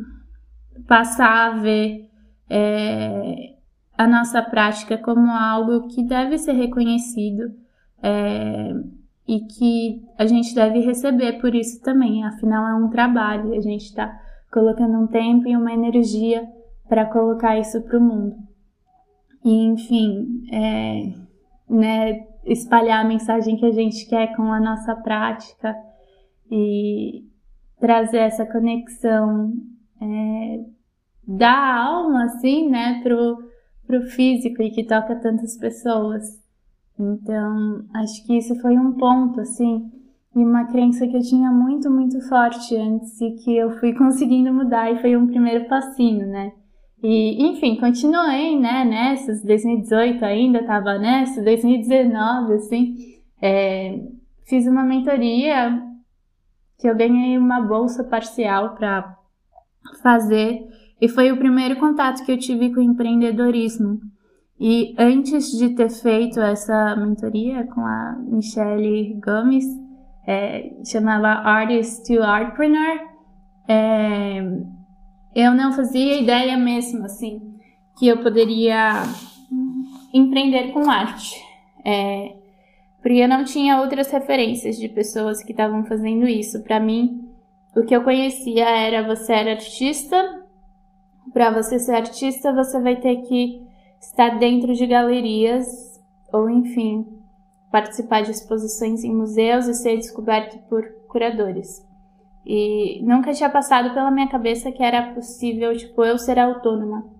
passar 0.87 1.51
a 1.51 1.59
ver 1.59 2.09
é, 2.49 3.55
a 3.97 4.07
nossa 4.07 4.41
prática 4.41 4.97
como 4.97 5.29
algo 5.31 5.87
que 5.87 6.03
deve 6.03 6.37
ser 6.37 6.53
reconhecido 6.53 7.53
é, 8.01 8.73
e 9.27 9.41
que 9.41 10.03
a 10.17 10.25
gente 10.25 10.53
deve 10.55 10.79
receber 10.79 11.39
por 11.39 11.53
isso 11.53 11.81
também. 11.81 12.23
Afinal, 12.23 12.67
é 12.67 12.75
um 12.75 12.89
trabalho, 12.89 13.53
a 13.53 13.61
gente 13.61 13.85
está 13.85 14.19
colocando 14.51 14.97
um 14.97 15.07
tempo 15.07 15.47
e 15.47 15.57
uma 15.57 15.73
energia 15.73 16.47
para 16.87 17.05
colocar 17.05 17.57
isso 17.57 17.81
para 17.81 17.97
o 17.97 18.01
mundo. 18.01 18.35
E, 19.43 19.65
enfim, 19.65 20.45
é, 20.51 21.13
né, 21.69 22.27
espalhar 22.45 23.03
a 23.03 23.07
mensagem 23.07 23.57
que 23.57 23.65
a 23.65 23.71
gente 23.71 24.07
quer 24.07 24.35
com 24.35 24.51
a 24.51 24.59
nossa 24.59 24.95
prática 24.95 25.75
e 26.51 27.25
trazer 27.79 28.19
essa 28.19 28.45
conexão 28.45 29.53
é, 30.01 30.65
da 31.27 31.83
alma, 31.83 32.25
assim, 32.25 32.69
né, 32.69 33.01
pro, 33.01 33.37
pro 33.87 34.01
físico 34.03 34.61
e 34.61 34.71
que 34.71 34.83
toca 34.83 35.15
tantas 35.15 35.57
pessoas. 35.57 36.23
Então, 36.99 37.85
acho 37.93 38.25
que 38.25 38.37
isso 38.37 38.55
foi 38.61 38.77
um 38.77 38.93
ponto, 38.93 39.41
assim, 39.41 39.91
e 40.35 40.39
uma 40.39 40.65
crença 40.65 41.07
que 41.07 41.15
eu 41.15 41.21
tinha 41.21 41.51
muito, 41.51 41.89
muito 41.89 42.21
forte 42.27 42.75
antes 42.75 43.19
e 43.21 43.31
que 43.31 43.55
eu 43.55 43.71
fui 43.79 43.93
conseguindo 43.97 44.53
mudar 44.53 44.91
e 44.91 44.99
foi 44.99 45.15
um 45.15 45.27
primeiro 45.27 45.67
passinho, 45.67 46.27
né? 46.27 46.51
E, 47.03 47.43
enfim, 47.49 47.75
continuei, 47.75 48.57
né, 48.57 48.85
nessas, 48.85 49.43
2018 49.43 50.23
ainda 50.23 50.63
tava 50.63 50.97
nessa, 50.97 51.41
2019, 51.43 52.53
assim, 52.53 52.95
é, 53.41 53.99
fiz 54.47 54.65
uma 54.65 54.85
mentoria 54.85 55.83
que 56.79 56.87
eu 56.87 56.95
ganhei 56.95 57.37
uma 57.37 57.59
bolsa 57.59 58.05
parcial 58.05 58.73
para 58.75 59.17
fazer 60.01 60.65
e 61.01 61.09
foi 61.09 61.29
o 61.29 61.37
primeiro 61.37 61.75
contato 61.75 62.23
que 62.23 62.31
eu 62.31 62.37
tive 62.37 62.73
com 62.73 62.79
empreendedorismo. 62.79 63.99
E 64.57 64.95
antes 64.97 65.51
de 65.57 65.75
ter 65.75 65.89
feito 65.89 66.39
essa 66.39 66.95
mentoria 66.95 67.65
com 67.65 67.81
a 67.81 68.15
Michelle 68.19 69.19
Gomes, 69.21 69.65
é, 70.25 70.71
chamava 70.85 71.27
Artist 71.27 72.07
to 72.07 72.23
Artpreneur, 72.23 73.01
é, 73.67 74.41
eu 75.35 75.53
não 75.53 75.73
fazia 75.73 76.19
ideia 76.19 76.57
mesmo, 76.57 77.05
assim, 77.05 77.59
que 77.97 78.07
eu 78.07 78.21
poderia 78.21 79.03
empreender 80.13 80.71
com 80.71 80.89
arte. 80.89 81.35
É, 81.83 82.35
porque 83.01 83.17
eu 83.17 83.27
não 83.27 83.43
tinha 83.43 83.81
outras 83.81 84.09
referências 84.11 84.77
de 84.77 84.87
pessoas 84.87 85.43
que 85.43 85.51
estavam 85.51 85.83
fazendo 85.85 86.27
isso. 86.27 86.63
Para 86.63 86.79
mim, 86.79 87.29
o 87.75 87.83
que 87.83 87.95
eu 87.95 88.03
conhecia 88.03 88.69
era 88.69 89.05
você 89.05 89.33
era 89.33 89.51
artista, 89.51 90.43
para 91.33 91.51
você 91.51 91.79
ser 91.79 91.95
artista, 91.95 92.53
você 92.53 92.79
vai 92.79 92.95
ter 92.95 93.17
que 93.23 93.65
estar 93.99 94.37
dentro 94.37 94.73
de 94.73 94.85
galerias 94.85 95.99
ou, 96.31 96.49
enfim, 96.49 97.07
participar 97.71 98.21
de 98.21 98.31
exposições 98.31 99.03
em 99.03 99.13
museus 99.13 99.67
e 99.67 99.73
ser 99.73 99.97
descoberto 99.97 100.59
por 100.69 100.83
curadores. 101.07 101.83
E 102.45 103.01
nunca 103.03 103.31
tinha 103.31 103.49
passado 103.49 103.93
pela 103.93 104.11
minha 104.11 104.27
cabeça 104.27 104.71
que 104.71 104.83
era 104.83 105.13
possível, 105.13 105.75
tipo, 105.77 106.03
eu 106.03 106.17
ser 106.17 106.37
autônoma 106.37 107.13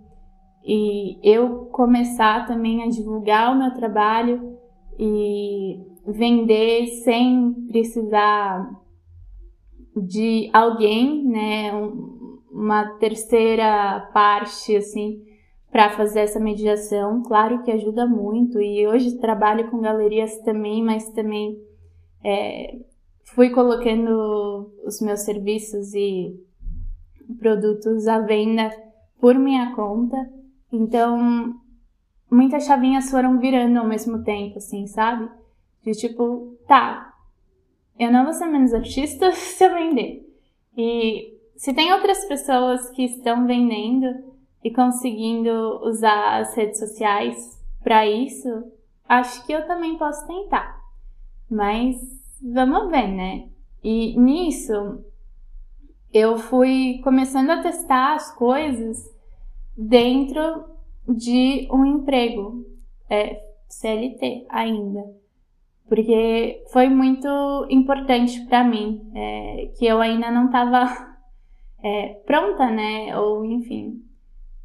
e 0.66 1.20
eu 1.22 1.66
começar 1.72 2.46
também 2.46 2.84
a 2.84 2.88
divulgar 2.88 3.52
o 3.52 3.60
meu 3.60 3.74
trabalho 3.74 4.58
e 4.98 5.80
vender 6.06 6.88
sem 7.04 7.54
precisar 7.68 8.70
de 9.96 10.50
alguém, 10.54 11.24
né, 11.26 11.74
um, 11.74 12.40
uma 12.52 12.86
terceira 12.98 14.10
parte 14.14 14.76
assim 14.76 15.22
para 15.72 15.90
fazer 15.90 16.22
essa 16.22 16.40
mediação. 16.40 17.24
Claro 17.24 17.64
que 17.64 17.72
ajuda 17.72 18.06
muito 18.06 18.62
e 18.62 18.88
hoje 18.88 19.20
trabalho 19.20 19.70
com 19.70 19.82
galerias 19.82 20.38
também, 20.40 20.84
mas 20.84 21.10
também 21.10 21.58
é, 22.24 22.78
fui 23.34 23.50
colocando 23.50 24.72
os 24.86 25.02
meus 25.02 25.22
serviços 25.22 25.94
e 25.94 26.40
produtos 27.40 28.08
à 28.08 28.20
venda 28.20 28.72
por 29.20 29.36
minha 29.36 29.74
conta. 29.76 30.18
Então, 30.72 31.56
muitas 32.30 32.66
chavinhas 32.66 33.10
foram 33.10 33.40
virando 33.40 33.80
ao 33.80 33.88
mesmo 33.88 34.24
tempo, 34.24 34.58
assim, 34.58 34.86
sabe? 34.88 35.30
De 35.84 35.94
tipo, 35.94 36.58
tá, 36.68 37.14
eu 37.98 38.12
não 38.12 38.24
vou 38.24 38.34
ser 38.34 38.46
menos 38.46 38.74
artista 38.74 39.32
se 39.34 39.66
eu 39.66 39.74
vender. 39.74 40.30
E 40.78 41.38
se 41.56 41.74
tem 41.74 41.92
outras 41.92 42.26
pessoas 42.26 42.90
que 42.92 43.04
estão 43.04 43.48
vendendo 43.48 44.32
e 44.64 44.72
conseguindo 44.72 45.82
usar 45.84 46.40
as 46.40 46.56
redes 46.56 46.80
sociais 46.80 47.60
para 47.84 48.08
isso, 48.08 48.72
acho 49.10 49.46
que 49.46 49.52
eu 49.52 49.66
também 49.66 49.98
posso 49.98 50.26
tentar. 50.28 50.80
Mas 51.50 52.23
vamos 52.44 52.90
ver, 52.90 53.08
né? 53.08 53.48
E 53.84 54.20
nisso 54.20 55.04
eu 56.14 56.38
fui 56.38 57.00
começando 57.04 57.50
a 57.50 57.62
testar 57.62 58.16
as 58.16 58.36
coisas 58.36 59.10
dentro 59.78 60.66
de 61.08 61.68
um 61.72 61.86
emprego, 61.86 62.66
é, 63.10 63.42
CLT 63.68 64.46
ainda, 64.50 65.04
porque 65.88 66.64
foi 66.72 66.88
muito 66.90 67.28
importante 67.70 68.40
para 68.46 68.64
mim, 68.64 69.10
é, 69.16 69.72
que 69.78 69.86
eu 69.86 70.00
ainda 70.00 70.30
não 70.30 70.46
estava 70.46 71.16
é, 71.84 72.10
pronta, 72.26 72.70
né? 72.70 73.18
Ou 73.20 73.44
enfim, 73.44 74.04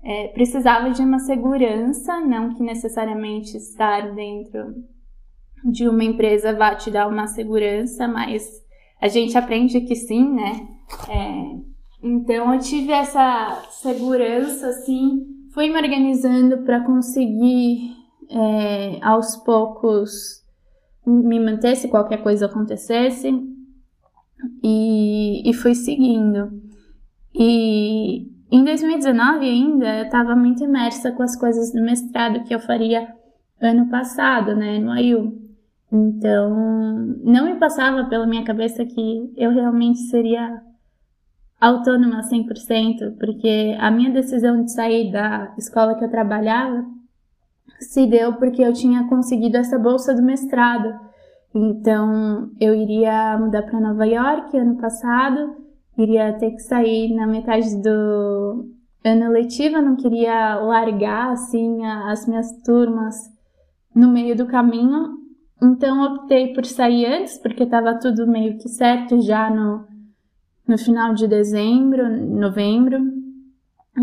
é, 0.03 0.29
precisava 0.29 0.91
de 0.91 1.03
uma 1.03 1.19
segurança, 1.19 2.21
não 2.21 2.55
que 2.55 2.63
necessariamente 2.63 3.57
estar 3.57 4.15
dentro 4.15 4.85
de 5.65 5.89
uma 5.89 6.05
empresa 6.05 6.53
vá 6.53 6.75
te 6.75 6.91
dar 6.91 7.09
uma 7.09 7.27
segurança, 7.27 8.07
mas 8.07 8.49
a 9.01 9.09
gente 9.09 9.37
aprende 9.37 9.81
que 9.83 9.95
sim, 9.95 10.33
né? 10.35 10.69
É, 11.09 11.59
então 12.03 12.55
eu 12.55 12.61
tive 12.61 12.93
essa 12.93 13.63
segurança, 13.71 14.69
assim, 14.69 15.27
fui 15.53 15.69
me 15.69 15.77
organizando 15.77 16.59
para 16.59 16.81
conseguir 16.81 17.97
é, 18.31 18.99
aos 19.03 19.37
poucos 19.37 20.45
me 21.07 21.41
manter 21.41 21.75
se 21.77 21.89
qualquer 21.89 22.23
coisa 22.23 22.47
acontecesse 22.47 23.33
e, 24.63 25.49
e 25.49 25.55
fui 25.55 25.75
seguindo. 25.75 26.53
E 27.35 28.31
em 28.51 28.65
2019 28.65 29.49
ainda 29.49 29.99
eu 29.99 30.05
estava 30.05 30.37
muito 30.37 30.63
imersa 30.65 31.13
com 31.13 31.23
as 31.23 31.37
coisas 31.37 31.73
do 31.73 31.83
mestrado 31.83 32.45
que 32.45 32.55
eu 32.55 32.61
faria 32.61 33.09
ano 33.61 33.89
passado, 33.89 34.55
né, 34.55 34.79
no 34.79 34.91
AIU. 34.91 35.48
Então, 35.91 37.17
não 37.25 37.47
me 37.47 37.55
passava 37.55 38.05
pela 38.05 38.27
minha 38.27 38.45
cabeça 38.45 38.85
que 38.85 39.33
eu 39.37 39.51
realmente 39.51 39.99
seria 40.11 40.63
autônoma 41.61 42.23
100%, 42.23 43.17
porque 43.19 43.77
a 43.81 43.91
minha 43.91 44.11
decisão 44.11 44.63
de 44.63 44.73
sair 44.73 45.11
da 45.11 45.55
escola 45.57 45.95
que 45.95 46.05
eu 46.05 46.11
trabalhava 46.11 46.85
se 47.81 48.07
deu 48.07 48.35
porque 48.35 48.63
eu 48.63 48.73
tinha 48.73 49.09
conseguido 49.09 49.57
essa 49.57 49.79
bolsa 49.79 50.15
do 50.15 50.23
mestrado. 50.23 50.95
Então, 51.55 52.51
eu 52.61 52.75
iria 52.75 53.39
mudar 53.39 53.63
para 53.63 53.81
Nova 53.81 54.07
York 54.07 54.57
ano 54.57 54.77
passado, 54.77 55.57
iria 55.97 56.35
ter 56.35 56.51
que 56.51 56.61
sair 56.61 57.15
na 57.15 57.27
metade 57.27 57.75
do 57.83 58.69
ano 59.03 59.31
letivo, 59.31 59.81
não 59.81 59.97
queria 59.97 60.57
largar 60.57 61.33
assim 61.33 61.85
as 61.85 62.27
minhas 62.27 62.53
turmas 62.63 63.17
no 63.95 64.09
meio 64.09 64.37
do 64.37 64.47
caminho 64.47 65.18
então 65.63 66.05
optei 66.05 66.53
por 66.53 66.65
sair 66.65 67.07
antes, 67.07 67.39
porque 67.39 67.65
estava 67.65 67.99
tudo 67.99 68.27
meio 68.27 68.59
que 68.59 68.69
certo 68.69 69.21
já 69.21 69.51
no, 69.51 69.87
no 70.67 70.79
final 70.79 71.15
de 71.15 71.27
dezembro, 71.27 72.09
novembro, 72.27 73.01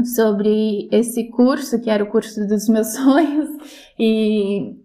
sobre 0.04 0.90
esse 0.92 1.30
curso, 1.30 1.82
que 1.82 1.90
era 1.90 2.04
o 2.04 2.10
curso 2.10 2.46
dos 2.48 2.68
meus 2.68 2.88
sonhos, 2.96 3.50
e 3.98 4.76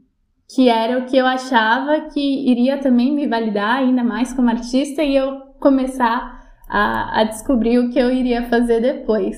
que 0.54 0.68
era 0.68 0.98
o 0.98 1.06
que 1.06 1.16
eu 1.16 1.26
achava 1.26 2.08
que 2.12 2.50
iria 2.50 2.78
também 2.78 3.12
me 3.14 3.26
validar 3.26 3.78
ainda 3.78 4.02
mais 4.02 4.32
como 4.32 4.50
artista 4.50 5.02
e 5.02 5.16
eu 5.16 5.40
começar 5.60 6.40
a, 6.68 7.20
a 7.20 7.24
descobrir 7.24 7.78
o 7.78 7.90
que 7.90 7.98
eu 7.98 8.12
iria 8.12 8.48
fazer 8.48 8.80
depois. 8.80 9.36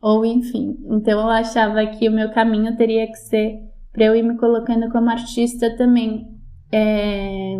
Ou 0.00 0.24
enfim, 0.24 0.76
então 0.90 1.20
eu 1.20 1.30
achava 1.30 1.86
que 1.86 2.08
o 2.08 2.12
meu 2.12 2.30
caminho 2.30 2.76
teria 2.76 3.06
que 3.06 3.16
ser 3.16 3.58
para 3.92 4.04
eu 4.04 4.16
ir 4.16 4.22
me 4.22 4.36
colocando 4.36 4.90
como 4.90 5.08
artista 5.08 5.74
também. 5.76 6.33
É, 6.76 7.56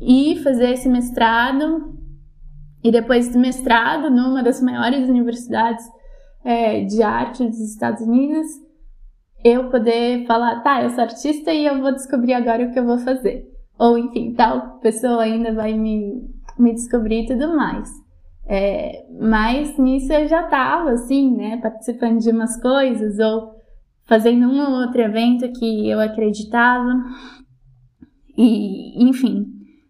e 0.00 0.40
fazer 0.44 0.70
esse 0.70 0.88
mestrado, 0.88 1.98
e 2.84 2.92
depois 2.92 3.32
do 3.32 3.38
mestrado, 3.38 4.10
numa 4.10 4.44
das 4.44 4.62
maiores 4.62 5.08
universidades 5.08 5.84
é, 6.44 6.84
de 6.84 7.02
arte 7.02 7.44
dos 7.44 7.58
Estados 7.58 8.00
Unidos, 8.02 8.46
eu 9.42 9.70
poder 9.70 10.24
falar, 10.24 10.60
tá, 10.60 10.84
eu 10.84 10.90
sou 10.90 11.02
artista 11.02 11.52
e 11.52 11.66
eu 11.66 11.80
vou 11.80 11.92
descobrir 11.92 12.34
agora 12.34 12.64
o 12.64 12.72
que 12.72 12.78
eu 12.78 12.86
vou 12.86 12.98
fazer. 12.98 13.50
Ou 13.76 13.98
enfim, 13.98 14.34
tal 14.34 14.78
pessoa 14.78 15.22
ainda 15.22 15.52
vai 15.52 15.74
me, 15.74 16.30
me 16.56 16.72
descobrir 16.72 17.24
e 17.24 17.26
tudo 17.26 17.56
mais. 17.56 17.90
É, 18.46 19.04
mas 19.20 19.76
nisso 19.78 20.12
eu 20.12 20.28
já 20.28 20.44
tava, 20.44 20.92
assim, 20.92 21.34
né, 21.34 21.56
participando 21.56 22.20
de 22.20 22.30
umas 22.30 22.60
coisas 22.60 23.18
ou 23.18 23.54
fazendo 24.04 24.46
um 24.46 24.60
ou 24.60 24.82
outro 24.82 25.00
evento 25.00 25.50
que 25.58 25.88
eu 25.88 25.98
acreditava. 25.98 27.02
E, 28.36 29.02
enfim, 29.08 29.46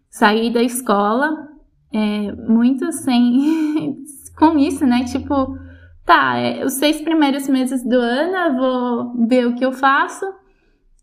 saí 0.09 0.51
da 0.51 0.61
escola 0.61 1.47
é, 1.93 2.31
muito 2.31 2.91
sem. 2.91 3.97
com 4.37 4.57
isso, 4.59 4.85
né? 4.85 5.03
Tipo, 5.05 5.57
tá, 6.05 6.37
é, 6.37 6.63
os 6.63 6.73
seis 6.73 7.01
primeiros 7.01 7.47
meses 7.47 7.83
do 7.83 7.95
ano 7.95 8.35
eu 8.35 8.55
vou 8.55 9.27
ver 9.27 9.47
o 9.47 9.55
que 9.55 9.65
eu 9.65 9.71
faço 9.71 10.25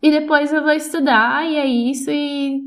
e 0.02 0.10
depois 0.10 0.52
eu 0.52 0.62
vou 0.62 0.72
estudar 0.72 1.44
e 1.48 1.56
é 1.56 1.66
isso 1.66 2.10
e, 2.10 2.60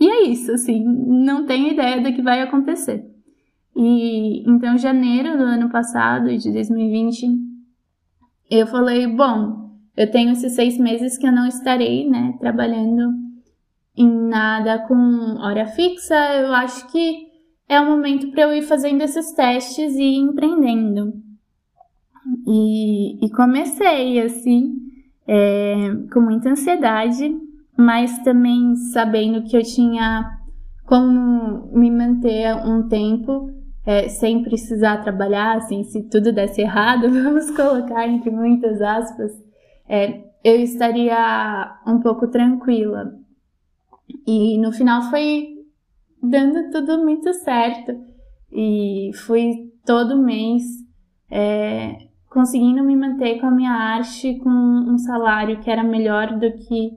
e 0.00 0.08
é 0.08 0.28
isso, 0.28 0.52
assim, 0.52 0.82
não 0.84 1.46
tenho 1.46 1.72
ideia 1.72 2.00
do 2.00 2.12
que 2.12 2.22
vai 2.22 2.40
acontecer. 2.40 3.04
E 3.74 4.48
então, 4.48 4.76
janeiro 4.76 5.36
do 5.36 5.44
ano 5.44 5.70
passado, 5.70 6.36
de 6.36 6.52
2020, 6.52 7.26
eu 8.50 8.66
falei, 8.66 9.06
bom, 9.06 9.70
eu 9.96 10.10
tenho 10.10 10.32
esses 10.32 10.52
seis 10.52 10.78
meses 10.78 11.16
que 11.16 11.26
eu 11.26 11.32
não 11.32 11.46
estarei, 11.46 12.08
né, 12.08 12.36
trabalhando 12.38 13.12
em 13.96 14.08
nada 14.08 14.78
com 14.86 15.36
hora 15.40 15.66
fixa, 15.66 16.14
eu 16.36 16.52
acho 16.54 16.90
que 16.90 17.26
é 17.68 17.80
o 17.80 17.86
momento 17.86 18.30
para 18.30 18.42
eu 18.42 18.54
ir 18.54 18.62
fazendo 18.62 19.02
esses 19.02 19.32
testes 19.32 19.94
e 19.94 20.16
empreendendo. 20.16 21.12
E, 22.46 23.24
e 23.24 23.30
comecei 23.30 24.20
assim, 24.20 24.74
é, 25.26 25.74
com 26.12 26.20
muita 26.20 26.50
ansiedade, 26.50 27.34
mas 27.76 28.18
também 28.22 28.76
sabendo 28.76 29.42
que 29.44 29.56
eu 29.56 29.62
tinha 29.62 30.38
como 30.84 31.70
me 31.72 31.90
manter 31.90 32.54
um 32.66 32.88
tempo 32.88 33.50
é, 33.84 34.08
sem 34.08 34.42
precisar 34.42 34.98
trabalhar, 34.98 35.56
assim, 35.56 35.82
se 35.84 36.02
tudo 36.08 36.32
desse 36.32 36.60
errado, 36.60 37.08
vamos 37.10 37.50
colocar 37.50 38.06
entre 38.06 38.30
muitas 38.30 38.80
aspas, 38.80 39.32
é, 39.88 40.20
eu 40.44 40.56
estaria 40.60 41.78
um 41.86 42.00
pouco 42.00 42.28
tranquila. 42.28 43.14
E 44.26 44.58
no 44.58 44.72
final 44.72 45.02
foi 45.10 45.48
dando 46.22 46.70
tudo 46.70 46.98
muito 46.98 47.32
certo. 47.34 47.92
E 48.50 49.10
fui 49.26 49.72
todo 49.84 50.22
mês 50.22 50.62
é, 51.30 51.96
conseguindo 52.28 52.82
me 52.84 52.94
manter 52.94 53.40
com 53.40 53.46
a 53.46 53.50
minha 53.50 53.72
arte 53.72 54.38
com 54.38 54.50
um 54.50 54.98
salário 54.98 55.60
que 55.60 55.70
era 55.70 55.82
melhor 55.82 56.38
do 56.38 56.52
que 56.52 56.90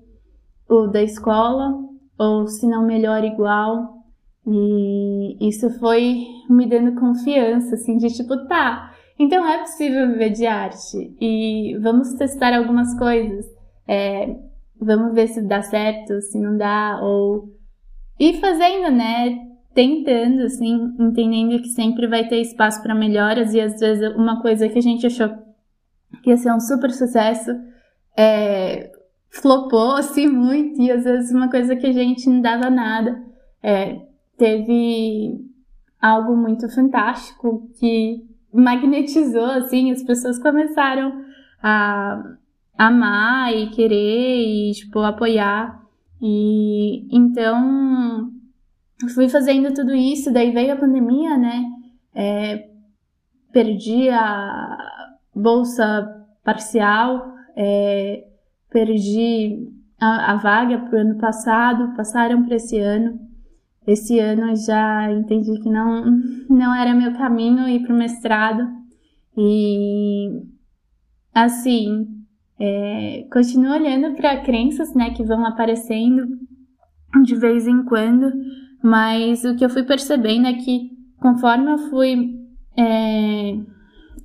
o 0.69 0.87
da 0.87 1.01
escola, 1.01 1.73
ou 2.17 2.47
se 2.47 2.67
não 2.67 2.85
melhor, 2.85 3.23
igual. 3.23 3.95
E 4.47 5.47
isso 5.47 5.69
foi 5.79 6.25
me 6.49 6.67
dando 6.67 6.99
confiança, 6.99 7.75
assim, 7.75 7.97
de 7.97 8.07
tipo, 8.09 8.45
tá, 8.47 8.93
então 9.17 9.47
é 9.47 9.59
possível 9.59 10.07
viver 10.11 10.31
de 10.31 10.45
arte 10.45 11.15
e 11.19 11.77
vamos 11.81 12.13
testar 12.13 12.53
algumas 12.55 12.97
coisas. 12.97 13.45
É, 13.87 14.35
vamos 14.79 15.13
ver 15.13 15.27
se 15.27 15.41
dá 15.41 15.61
certo, 15.61 16.21
se 16.21 16.39
não 16.39 16.57
dá, 16.57 16.99
ou 17.01 17.49
ir 18.19 18.39
fazendo, 18.39 18.95
né? 18.95 19.37
Tentando, 19.73 20.43
assim, 20.43 20.95
entendendo 20.99 21.61
que 21.61 21.69
sempre 21.69 22.07
vai 22.07 22.27
ter 22.27 22.39
espaço 22.39 22.81
para 22.81 22.95
melhoras 22.95 23.53
e 23.53 23.59
às 23.59 23.79
vezes 23.79 24.15
uma 24.15 24.41
coisa 24.41 24.69
que 24.69 24.77
a 24.77 24.81
gente 24.81 25.05
achou 25.05 25.29
que 26.23 26.29
ia 26.29 26.37
ser 26.37 26.51
um 26.53 26.59
super 26.59 26.91
sucesso 26.91 27.51
é, 28.17 28.91
flopou 29.29 29.95
assim 29.97 30.27
muito 30.27 30.81
e 30.81 30.91
às 30.91 31.03
vezes 31.03 31.31
uma 31.31 31.49
coisa 31.49 31.75
que 31.75 31.85
a 31.85 31.91
gente 31.91 32.29
não 32.29 32.41
dava 32.41 32.69
nada 32.69 33.21
é, 33.61 34.01
teve 34.37 35.39
algo 36.01 36.35
muito 36.35 36.69
fantástico 36.69 37.69
que 37.79 38.23
magnetizou 38.53 39.45
assim 39.45 39.91
as 39.91 40.03
pessoas 40.03 40.39
começaram 40.39 41.25
a 41.61 42.37
amar 42.77 43.53
e 43.53 43.69
querer 43.69 44.69
e 44.69 44.71
tipo 44.73 44.99
apoiar 44.99 45.85
e 46.21 47.07
então 47.15 48.31
fui 49.13 49.27
fazendo 49.29 49.73
tudo 49.73 49.93
isso, 49.93 50.31
daí 50.31 50.51
veio 50.51 50.73
a 50.73 50.77
pandemia, 50.77 51.37
né? 51.37 51.65
É, 52.13 52.69
perdi 53.51 54.09
a 54.09 54.77
bolsa 55.35 56.25
parcial, 56.43 57.35
é, 57.55 58.25
perdi 58.69 59.69
a, 59.99 60.31
a 60.33 60.35
vaga 60.37 60.79
para 60.79 60.97
o 60.97 61.01
ano 61.01 61.17
passado, 61.17 61.95
passaram 61.95 62.43
para 62.43 62.55
esse 62.55 62.79
ano. 62.79 63.19
Esse 63.85 64.17
ano 64.19 64.55
já 64.55 65.11
entendi 65.11 65.59
que 65.61 65.69
não, 65.69 66.05
não 66.49 66.73
era 66.73 66.93
meu 66.93 67.13
caminho 67.13 67.67
ir 67.67 67.81
para 67.81 67.93
o 67.93 67.97
mestrado. 67.97 68.67
E 69.37 70.41
assim, 71.33 72.07
é, 72.59 73.27
continuo 73.31 73.73
olhando 73.73 74.15
para 74.15 74.41
crenças 74.41 74.93
né, 74.93 75.11
que 75.11 75.23
vão 75.23 75.45
aparecendo 75.45 76.25
de 77.23 77.35
vez 77.35 77.67
em 77.67 77.83
quando, 77.83 78.31
mas 78.83 79.43
o 79.43 79.55
que 79.55 79.63
eu 79.63 79.69
fui 79.69 79.83
percebendo 79.83 80.47
é 80.47 80.53
que 80.53 80.91
conforme 81.17 81.71
eu 81.71 81.77
fui 81.89 82.35
é, 82.77 83.57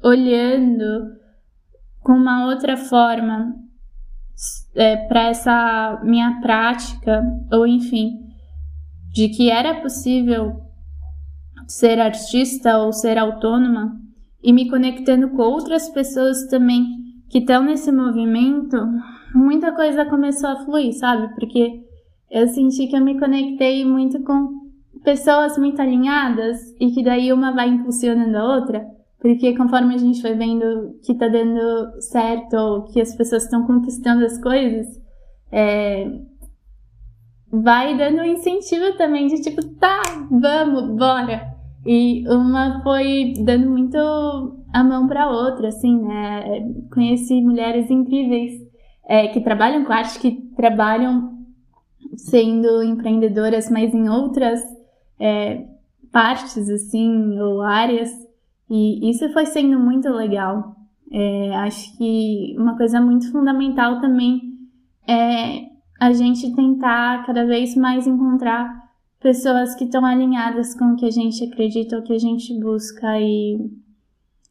olhando 0.02 1.18
com 2.00 2.12
uma 2.12 2.46
outra 2.46 2.76
forma 2.76 3.54
é, 4.74 4.96
para 5.08 5.28
essa 5.28 6.00
minha 6.04 6.40
prática, 6.40 7.22
ou 7.52 7.66
enfim, 7.66 8.18
de 9.12 9.28
que 9.28 9.50
era 9.50 9.80
possível 9.80 10.60
ser 11.66 12.00
artista 12.00 12.78
ou 12.78 12.92
ser 12.92 13.18
autônoma, 13.18 13.98
e 14.42 14.52
me 14.52 14.68
conectando 14.68 15.28
com 15.30 15.42
outras 15.42 15.88
pessoas 15.90 16.46
também 16.48 16.99
que 17.30 17.38
estão 17.38 17.62
nesse 17.62 17.92
movimento, 17.92 18.76
muita 19.32 19.72
coisa 19.72 20.04
começou 20.04 20.50
a 20.50 20.64
fluir, 20.64 20.92
sabe? 20.98 21.32
Porque 21.34 21.80
eu 22.28 22.48
senti 22.48 22.88
que 22.88 22.96
eu 22.96 23.00
me 23.00 23.18
conectei 23.18 23.84
muito 23.84 24.22
com 24.24 24.60
pessoas 25.04 25.56
muito 25.56 25.80
alinhadas 25.80 26.58
e 26.80 26.90
que 26.90 27.04
daí 27.04 27.32
uma 27.32 27.52
vai 27.52 27.68
impulsionando 27.68 28.36
a 28.36 28.56
outra, 28.56 28.84
porque 29.20 29.56
conforme 29.56 29.94
a 29.94 29.98
gente 29.98 30.20
vai 30.20 30.34
vendo 30.34 30.98
que 31.04 31.14
tá 31.14 31.28
dando 31.28 32.00
certo 32.00 32.54
ou 32.54 32.84
que 32.84 33.00
as 33.00 33.14
pessoas 33.14 33.44
estão 33.44 33.64
conquistando 33.64 34.24
as 34.24 34.36
coisas, 34.42 34.86
é, 35.52 36.10
vai 37.50 37.96
dando 37.96 38.22
um 38.22 38.24
incentivo 38.24 38.96
também 38.96 39.28
de 39.28 39.40
tipo, 39.40 39.64
tá, 39.76 40.02
vamos, 40.30 40.96
bora. 40.96 41.59
E 41.84 42.28
uma 42.28 42.82
foi 42.82 43.32
dando 43.38 43.70
muito 43.70 43.96
a 44.72 44.84
mão 44.84 45.06
para 45.06 45.30
outra, 45.30 45.68
assim, 45.68 46.00
né? 46.02 46.72
Conheci 46.92 47.40
mulheres 47.40 47.90
incríveis 47.90 48.60
é, 49.08 49.28
que 49.28 49.40
trabalham 49.40 49.84
com 49.84 49.92
arte, 49.92 50.18
que 50.18 50.32
trabalham 50.56 51.38
sendo 52.16 52.82
empreendedoras, 52.82 53.70
mas 53.70 53.94
em 53.94 54.08
outras 54.08 54.60
é, 55.18 55.66
partes, 56.12 56.68
assim, 56.68 57.38
ou 57.40 57.62
áreas. 57.62 58.10
E 58.68 59.10
isso 59.10 59.28
foi 59.32 59.46
sendo 59.46 59.78
muito 59.78 60.08
legal. 60.10 60.76
É, 61.12 61.56
acho 61.56 61.96
que 61.96 62.54
uma 62.58 62.76
coisa 62.76 63.00
muito 63.00 63.32
fundamental 63.32 64.00
também 64.00 64.42
é 65.08 65.70
a 65.98 66.12
gente 66.12 66.54
tentar 66.54 67.26
cada 67.26 67.44
vez 67.44 67.74
mais 67.74 68.06
encontrar 68.06 68.89
pessoas 69.20 69.74
que 69.74 69.84
estão 69.84 70.04
alinhadas 70.04 70.74
com 70.74 70.92
o 70.92 70.96
que 70.96 71.06
a 71.06 71.10
gente 71.10 71.44
acredita, 71.44 71.98
o 71.98 72.02
que 72.02 72.14
a 72.14 72.18
gente 72.18 72.58
busca 72.58 73.20
e 73.20 73.58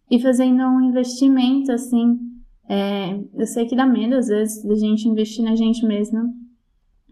e 0.10 0.20
fazendo 0.20 0.64
um 0.64 0.82
investimento 0.82 1.72
assim. 1.72 2.20
É, 2.68 3.20
eu 3.34 3.48
sei 3.48 3.66
que 3.66 3.76
dá 3.76 3.86
medo 3.86 4.16
às 4.16 4.28
vezes 4.28 4.64
da 4.64 4.76
gente 4.76 5.08
investir 5.08 5.44
na 5.44 5.56
gente 5.56 5.86
mesma, 5.86 6.32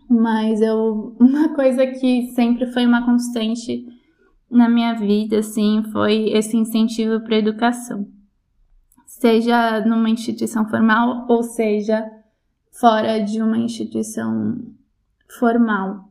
mas 0.09 0.61
eu 0.61 1.15
uma 1.19 1.49
coisa 1.49 1.85
que 1.87 2.31
sempre 2.33 2.67
foi 2.67 2.85
uma 2.85 3.05
constante 3.05 3.85
na 4.49 4.69
minha 4.69 4.93
vida, 4.93 5.39
assim, 5.39 5.83
foi 5.91 6.29
esse 6.29 6.55
incentivo 6.55 7.19
para 7.19 7.37
educação. 7.37 8.07
Seja 9.05 9.81
numa 9.81 10.09
instituição 10.09 10.67
formal 10.69 11.25
ou 11.27 11.43
seja 11.43 12.09
fora 12.71 13.19
de 13.19 13.41
uma 13.41 13.57
instituição 13.57 14.57
formal. 15.39 16.07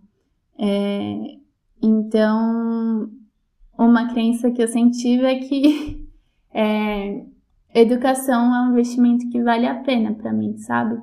É, 0.58 1.36
então, 1.82 3.10
uma 3.78 4.08
crença 4.12 4.50
que 4.50 4.62
eu 4.62 4.68
senti 4.68 5.20
é 5.24 5.36
que 5.36 6.08
é, 6.52 7.24
educação 7.74 8.54
é 8.54 8.62
um 8.62 8.72
investimento 8.72 9.28
que 9.30 9.42
vale 9.42 9.66
a 9.66 9.74
pena 9.74 10.14
para 10.14 10.32
mim, 10.32 10.56
sabe? 10.56 11.00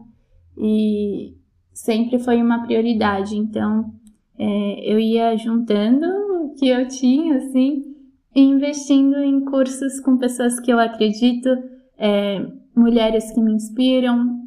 E 0.58 1.36
sempre 1.74 2.20
foi 2.20 2.42
uma 2.42 2.63
prioridade. 2.63 3.36
Então, 3.36 3.94
é, 4.38 4.92
eu 4.92 5.00
ia 5.00 5.36
juntando 5.38 6.06
o 6.44 6.54
que 6.56 6.68
eu 6.68 6.88
tinha, 6.88 7.38
assim, 7.38 7.94
e 8.36 8.42
investindo 8.42 9.18
em 9.18 9.46
cursos 9.46 10.00
com 10.00 10.18
pessoas 10.18 10.60
que 10.60 10.72
eu 10.72 10.80
acredito, 10.80 11.50
é, 11.98 12.46
mulheres 12.76 13.32
que 13.32 13.39
me 13.39 13.54
inspiram, 13.54 14.42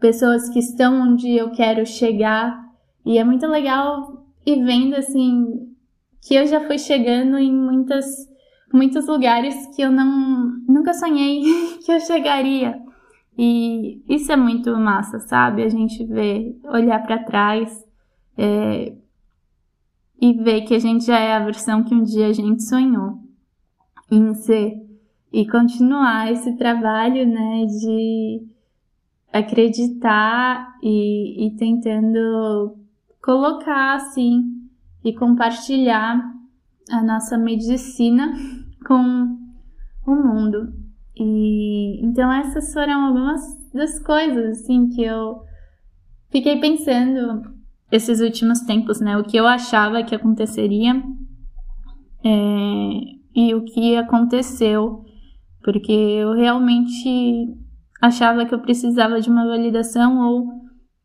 pessoas 0.00 0.48
que 0.48 0.58
estão 0.58 1.12
onde 1.12 1.30
eu 1.30 1.50
quero 1.50 1.84
chegar. 1.84 2.58
E 3.04 3.18
é 3.18 3.24
muito 3.24 3.46
legal 3.46 4.19
ir 4.52 4.64
vendo, 4.64 4.94
assim, 4.94 5.74
que 6.22 6.34
eu 6.34 6.46
já 6.46 6.60
fui 6.66 6.78
chegando 6.78 7.38
em 7.38 7.52
muitas, 7.52 8.06
muitos 8.72 9.06
lugares 9.06 9.54
que 9.74 9.82
eu 9.82 9.90
não, 9.90 10.52
nunca 10.68 10.92
sonhei 10.92 11.42
que 11.84 11.90
eu 11.90 12.00
chegaria. 12.00 12.80
E 13.38 14.02
isso 14.08 14.30
é 14.30 14.36
muito 14.36 14.76
massa, 14.76 15.18
sabe? 15.20 15.62
A 15.62 15.68
gente 15.68 16.04
vê, 16.04 16.54
olhar 16.64 17.02
para 17.02 17.24
trás 17.24 17.84
é, 18.36 18.92
e 20.20 20.32
ver 20.34 20.62
que 20.62 20.74
a 20.74 20.78
gente 20.78 21.06
já 21.06 21.18
é 21.18 21.34
a 21.34 21.44
versão 21.44 21.82
que 21.82 21.94
um 21.94 22.02
dia 22.02 22.26
a 22.26 22.32
gente 22.32 22.62
sonhou 22.62 23.18
em 24.10 24.34
ser. 24.34 24.74
E 25.32 25.46
continuar 25.46 26.30
esse 26.32 26.56
trabalho, 26.56 27.26
né, 27.26 27.64
de 27.66 28.42
acreditar 29.32 30.76
e, 30.82 31.46
e 31.46 31.56
tentando 31.56 32.79
colocar, 33.22 33.94
assim, 33.94 34.42
e 35.04 35.12
compartilhar 35.14 36.20
a 36.90 37.02
nossa 37.02 37.38
medicina 37.38 38.32
com 38.86 39.36
o 40.06 40.14
mundo. 40.14 40.72
E 41.16 42.04
então 42.04 42.32
essas 42.32 42.72
foram 42.72 43.06
algumas 43.06 43.40
das 43.72 43.98
coisas 44.02 44.60
assim 44.60 44.88
que 44.88 45.02
eu 45.02 45.42
fiquei 46.30 46.58
pensando 46.58 47.54
esses 47.90 48.20
últimos 48.20 48.60
tempos, 48.60 49.00
né? 49.00 49.18
O 49.18 49.24
que 49.24 49.36
eu 49.36 49.46
achava 49.46 50.02
que 50.02 50.14
aconteceria 50.14 51.02
é, 52.24 52.30
e 53.34 53.54
o 53.54 53.64
que 53.64 53.96
aconteceu, 53.96 55.04
porque 55.62 55.92
eu 55.92 56.32
realmente 56.32 57.54
achava 58.00 58.46
que 58.46 58.54
eu 58.54 58.60
precisava 58.60 59.20
de 59.20 59.28
uma 59.28 59.46
validação 59.46 60.20
ou 60.20 60.59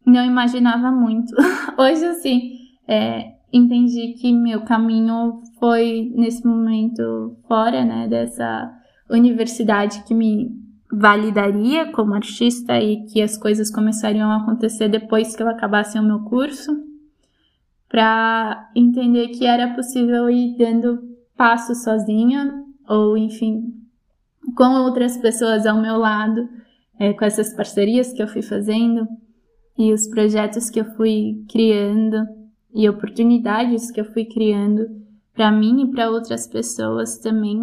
não 0.05 0.23
imaginava 0.23 0.91
muito. 0.91 1.33
Hoje, 1.77 2.05
assim, 2.05 2.51
é, 2.87 3.33
entendi 3.51 4.13
que 4.19 4.31
meu 4.31 4.61
caminho 4.61 5.41
foi 5.59 6.11
nesse 6.15 6.45
momento 6.45 7.37
fora, 7.47 7.83
né, 7.83 8.07
dessa 8.07 8.71
universidade 9.09 10.03
que 10.03 10.13
me 10.13 10.51
validaria 10.91 11.91
como 11.91 12.13
artista 12.13 12.79
e 12.79 13.05
que 13.05 13.21
as 13.21 13.37
coisas 13.37 13.71
começariam 13.71 14.31
a 14.31 14.37
acontecer 14.37 14.87
depois 14.87 15.35
que 15.35 15.41
eu 15.41 15.49
acabasse 15.49 15.97
o 15.97 16.03
meu 16.03 16.19
curso, 16.21 16.71
para 17.89 18.69
entender 18.75 19.29
que 19.29 19.45
era 19.45 19.73
possível 19.73 20.29
ir 20.29 20.57
dando 20.57 20.99
passos 21.35 21.83
sozinha 21.83 22.63
ou, 22.87 23.17
enfim, 23.17 23.73
com 24.55 24.81
outras 24.81 25.17
pessoas 25.17 25.65
ao 25.65 25.81
meu 25.81 25.97
lado, 25.97 26.47
é, 26.99 27.13
com 27.13 27.25
essas 27.25 27.53
parcerias 27.53 28.13
que 28.13 28.21
eu 28.21 28.27
fui 28.27 28.41
fazendo 28.41 29.07
e 29.77 29.93
os 29.93 30.07
projetos 30.07 30.69
que 30.69 30.79
eu 30.79 30.85
fui 30.95 31.43
criando 31.49 32.27
e 32.73 32.89
oportunidades 32.89 33.91
que 33.91 33.99
eu 33.99 34.05
fui 34.05 34.25
criando 34.25 34.87
para 35.33 35.51
mim 35.51 35.83
e 35.83 35.91
para 35.91 36.09
outras 36.09 36.47
pessoas 36.47 37.17
também 37.19 37.61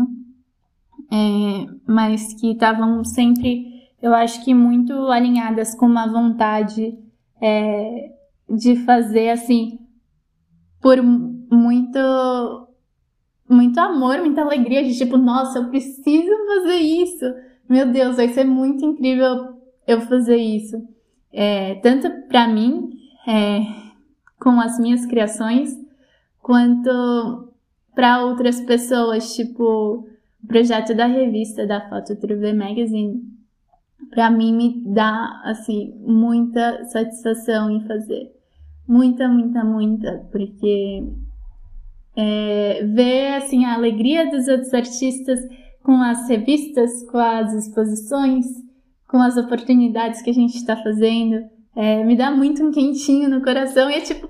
é, 1.13 1.67
mas 1.87 2.33
que 2.33 2.53
estavam 2.53 3.05
sempre, 3.05 3.67
eu 4.01 4.15
acho 4.15 4.43
que 4.43 4.55
muito 4.55 4.95
alinhadas 5.09 5.75
com 5.75 5.85
uma 5.85 6.07
vontade 6.07 6.99
é, 7.39 8.13
de 8.49 8.77
fazer 8.77 9.29
assim 9.29 9.79
por 10.81 11.03
muito 11.03 12.69
muito 13.47 13.79
amor, 13.79 14.19
muita 14.21 14.41
alegria 14.41 14.83
de 14.83 14.97
tipo, 14.97 15.19
nossa, 15.19 15.59
eu 15.59 15.69
preciso 15.69 16.31
fazer 16.47 16.77
isso. 16.77 17.27
Meu 17.69 17.93
Deus, 17.93 18.17
vai 18.17 18.29
ser 18.29 18.45
muito 18.45 18.83
incrível 18.83 19.59
eu 19.87 20.01
fazer 20.01 20.37
isso. 20.37 20.77
É, 21.33 21.77
tanto 21.77 22.11
para 22.29 22.47
mim, 22.47 22.91
é, 23.27 23.61
com 24.39 24.61
as 24.61 24.79
minhas 24.79 25.07
criações, 25.07 25.75
quanto 26.41 27.49
para 27.95 28.25
outras 28.25 28.61
pessoas, 28.61 29.35
tipo, 29.35 30.07
o 30.43 30.47
projeto 30.47 30.95
da 30.95 31.07
revista 31.07 31.67
da 31.67 31.89
Foto 31.89 32.17
Truve 32.17 32.53
Magazine, 32.53 33.23
para 34.11 34.31
mim 34.31 34.53
me 34.53 34.83
dá 34.85 35.41
assim 35.45 35.95
muita 36.01 36.85
satisfação 36.87 37.71
em 37.71 37.87
fazer. 37.87 38.31
Muita, 38.87 39.29
muita, 39.29 39.65
muita, 39.65 40.27
porque 40.31 41.05
é, 42.17 42.85
ver 42.85 43.35
assim 43.35 43.65
a 43.65 43.75
alegria 43.75 44.31
dos 44.31 44.49
outros 44.49 44.75
artistas 44.75 45.41
com 45.83 46.03
as 46.03 46.29
revistas, 46.29 47.03
com 47.11 47.19
as 47.19 47.55
exposições, 47.55 48.47
com 49.13 49.21
as 49.21 49.37
oportunidades 49.37 50.23
que 50.23 50.31
a 50.31 50.33
gente 50.33 50.57
está 50.57 50.75
fazendo, 50.75 51.45
é, 51.77 52.03
me 52.03 52.17
dá 52.17 52.31
muito 52.31 52.65
um 52.65 52.71
quentinho 52.71 53.29
no 53.29 53.43
coração 53.43 53.91
e 53.91 53.95
é 53.97 54.01
tipo, 54.01 54.27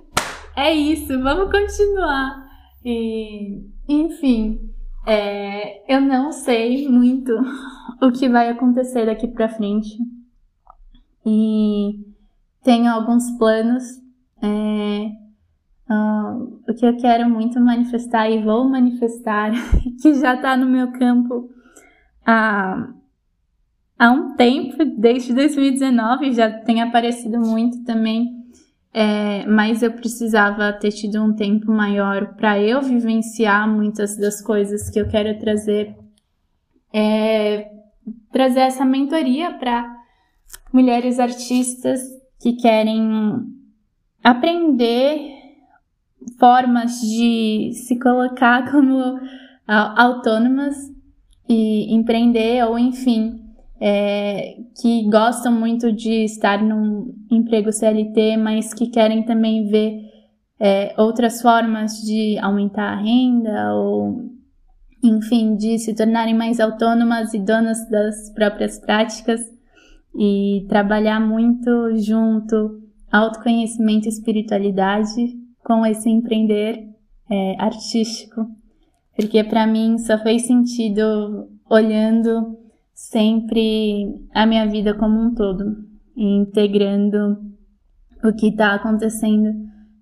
é 0.57 0.75
isso, 0.75 1.23
vamos 1.23 1.53
continuar. 1.53 2.45
E, 2.85 3.64
enfim, 3.88 4.59
é, 5.07 5.95
eu 5.95 6.01
não 6.01 6.33
sei 6.33 6.88
muito 6.88 7.33
o 8.03 8.11
que 8.11 8.29
vai 8.29 8.49
acontecer 8.49 9.07
daqui 9.07 9.29
para 9.29 9.49
frente 9.49 9.97
e 11.25 12.05
tenho 12.64 12.90
alguns 12.90 13.31
planos. 13.38 13.85
É, 14.42 15.12
uh, 15.88 16.61
o 16.68 16.75
que 16.75 16.85
eu 16.85 16.97
quero 16.97 17.31
muito 17.31 17.61
manifestar 17.61 18.29
e 18.29 18.42
vou 18.42 18.68
manifestar, 18.68 19.53
que 20.03 20.12
já 20.14 20.35
está 20.35 20.57
no 20.57 20.66
meu 20.66 20.90
campo 20.90 21.49
há, 22.27 22.92
há 24.03 24.11
um 24.11 24.35
tempo, 24.35 24.85
desde 24.85 25.33
2019, 25.33 26.33
já 26.33 26.51
tem 26.51 26.83
aparecido 26.83 27.38
muito 27.38 27.85
também 27.85 28.43
é, 28.93 29.47
mas 29.47 29.81
eu 29.81 29.93
precisava 29.93 30.73
ter 30.73 30.91
tido 30.91 31.23
um 31.23 31.33
tempo 31.33 31.71
maior 31.71 32.35
para 32.35 32.61
eu 32.61 32.83
vivenciar 32.83 33.67
muitas 33.67 34.19
das 34.19 34.43
coisas 34.43 34.91
que 34.91 34.99
eu 34.99 35.09
quero 35.09 35.38
trazer, 35.38 35.97
é, 36.93 37.71
trazer 38.31 38.61
essa 38.61 38.85
mentoria 38.85 39.53
para 39.53 39.88
mulheres 40.73 41.19
artistas 41.21 42.01
que 42.41 42.55
querem 42.55 43.47
aprender 44.23 45.21
formas 46.38 47.01
de 47.01 47.71
se 47.73 47.99
colocar 47.99 48.71
como 48.71 49.19
autônomas 49.97 50.77
e 51.49 51.95
empreender 51.95 52.62
ou 52.67 52.79
enfim 52.79 53.42
é, 53.85 54.59
que 54.81 55.11
gostam 55.11 55.51
muito 55.51 55.90
de 55.90 56.25
estar 56.25 56.62
num 56.62 57.12
emprego 57.29 57.73
CLT, 57.73 58.37
mas 58.37 58.73
que 58.73 58.87
querem 58.87 59.25
também 59.25 59.66
ver 59.66 60.01
é, 60.61 60.95
outras 60.97 61.42
formas 61.42 61.95
de 61.95 62.38
aumentar 62.38 62.92
a 62.92 63.03
renda 63.03 63.75
ou, 63.75 64.31
enfim, 65.03 65.57
de 65.57 65.81
se 65.81 65.97
tornarem 65.97 66.33
mais 66.33 66.61
autônomas 66.61 67.35
e 67.35 67.40
donas 67.40 67.90
das 67.90 68.33
próprias 68.33 68.79
práticas 68.79 69.40
e 70.16 70.64
trabalhar 70.68 71.18
muito 71.18 71.97
junto 71.97 72.81
autoconhecimento 73.11 74.07
e 74.07 74.11
espiritualidade 74.11 75.37
com 75.64 75.85
esse 75.85 76.09
empreender 76.09 76.88
é, 77.29 77.57
artístico, 77.59 78.47
porque 79.16 79.42
para 79.42 79.66
mim 79.66 79.99
só 79.99 80.16
fez 80.18 80.47
sentido 80.47 81.49
olhando 81.68 82.62
sempre 82.95 84.27
a 84.35 84.47
minha 84.47 84.67
vida 84.67 84.95
como 84.95 85.21
um 85.21 85.35
todo, 85.35 85.77
integrando 86.17 87.39
o 88.25 88.33
que 88.33 88.49
está 88.49 88.75
acontecendo 88.75 89.53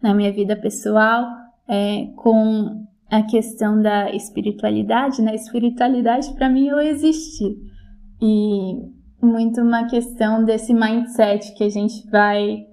na 0.03 0.15
minha 0.15 0.33
vida 0.33 0.57
pessoal 0.57 1.27
é, 1.69 2.07
com 2.17 2.87
a 3.11 3.23
questão 3.23 3.81
da 3.81 4.11
espiritualidade. 4.15 5.23
Na 5.23 5.31
né? 5.31 5.37
espiritualidade, 5.37 6.33
para 6.35 6.49
mim, 6.49 6.69
eu 6.69 6.81
existi. 6.81 7.57
E 8.21 8.75
muito 9.23 9.61
uma 9.61 9.87
questão 9.87 10.45
desse 10.45 10.73
mindset 10.73 11.55
que 11.55 11.65
a 11.65 11.69
gente 11.69 12.09
vai 12.11 12.67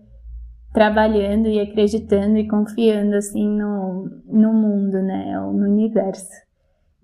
trabalhando 0.74 1.48
e 1.48 1.60
acreditando 1.60 2.38
e 2.38 2.48
confiando 2.48 3.16
assim 3.16 3.48
no, 3.48 4.10
no 4.26 4.54
mundo, 4.54 5.02
né, 5.02 5.40
ou 5.42 5.54
no 5.54 5.66
universo. 5.66 6.30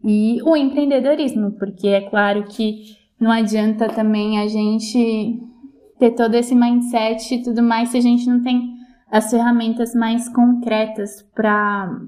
E 0.04 0.42
o 0.44 0.56
empreendedorismo, 0.56 1.54
porque 1.54 1.88
é 1.88 2.02
claro 2.02 2.44
que 2.44 3.03
não 3.24 3.32
adianta 3.32 3.88
também 3.88 4.38
a 4.38 4.48
gente 4.48 5.40
ter 5.98 6.12
todo 6.12 6.36
esse 6.36 6.54
mindset 6.54 7.36
e 7.36 7.42
tudo 7.42 7.64
mais 7.64 7.88
se 7.90 7.98
a 7.98 8.02
gente 8.02 8.28
não 8.28 8.44
tem 8.44 8.74
as 9.10 9.32
ferramentas 9.32 9.96
mais 9.96 10.28
concretas 10.28 11.22
para 11.34 12.02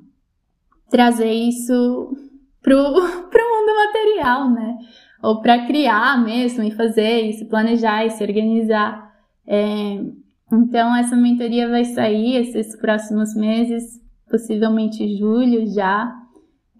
trazer 0.89 1.31
isso 1.31 2.17
pro, 2.61 2.75
pro 3.31 3.49
mundo 3.49 3.75
material, 3.85 4.51
né? 4.51 4.77
Ou 5.23 5.41
para 5.41 5.65
criar 5.65 6.21
mesmo 6.21 6.63
e 6.63 6.71
fazer 6.71 7.29
e 7.29 7.33
se 7.33 7.45
planejar 7.45 8.05
e 8.05 8.09
se 8.09 8.21
organizar. 8.21 9.09
É, 9.47 10.03
então, 10.51 10.93
essa 10.97 11.15
mentoria 11.15 11.69
vai 11.69 11.85
sair 11.85 12.35
esses 12.35 12.75
próximos 12.75 13.33
meses, 13.33 14.01
possivelmente 14.29 15.17
julho 15.17 15.65
já, 15.73 16.13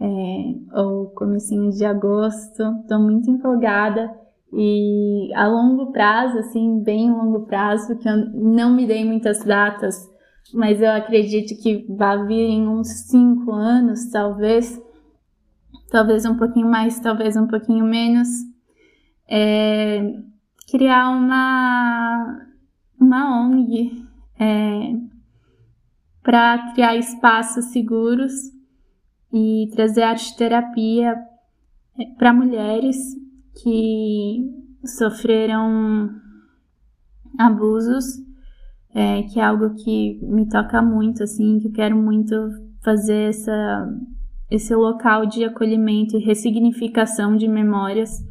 é, 0.02 0.82
ou 0.82 1.06
comecinho 1.12 1.72
de 1.72 1.86
agosto. 1.86 2.62
Estou 2.82 3.00
muito 3.00 3.32
empolgada 3.32 4.25
e 4.58 5.34
a 5.34 5.48
longo 5.48 5.92
prazo, 5.92 6.38
assim, 6.38 6.82
bem 6.82 7.12
longo 7.12 7.46
prazo, 7.46 7.98
que 7.98 8.08
eu 8.08 8.16
não 8.34 8.74
me 8.74 8.88
dei 8.88 9.04
muitas 9.04 9.44
datas, 9.44 10.10
mas 10.54 10.82
eu 10.82 10.92
acredito 10.92 11.62
que 11.62 11.86
vai 11.90 12.26
vir 12.26 12.52
em 12.52 12.66
uns 12.66 12.88
cinco 13.10 13.52
anos, 13.52 14.10
talvez, 14.10 14.82
talvez 15.92 16.26
um 16.26 16.38
pouquinho 16.38 16.70
mais, 16.70 16.98
talvez 17.02 17.36
um 17.36 17.48
pouquinho 17.48 17.84
menos, 17.84 18.30
é, 19.30 20.14
criar 20.70 21.10
uma 21.10 22.42
uma 22.98 23.42
ONG 23.42 24.06
é, 24.40 24.94
para 26.24 26.72
criar 26.74 26.96
espaços 26.96 27.66
seguros 27.66 28.32
e 29.34 29.70
trazer 29.74 30.04
arte 30.04 30.34
terapia 30.38 31.14
é, 32.00 32.06
para 32.18 32.32
mulheres 32.32 33.25
que 33.62 34.50
sofreram 34.86 36.10
abusos, 37.38 38.06
é, 38.94 39.24
que 39.24 39.40
é 39.40 39.44
algo 39.44 39.76
que 39.76 40.20
me 40.24 40.48
toca 40.48 40.82
muito, 40.82 41.24
assim, 41.24 41.60
que 41.60 41.68
eu 41.68 41.72
quero 41.72 41.98
muito 41.98 42.34
fazer 42.84 43.30
essa, 43.30 43.90
esse 44.50 44.74
local 44.76 45.26
de 45.26 45.44
acolhimento 45.44 46.16
e 46.16 46.24
ressignificação 46.24 47.36
de 47.36 47.48
memórias 47.48 48.24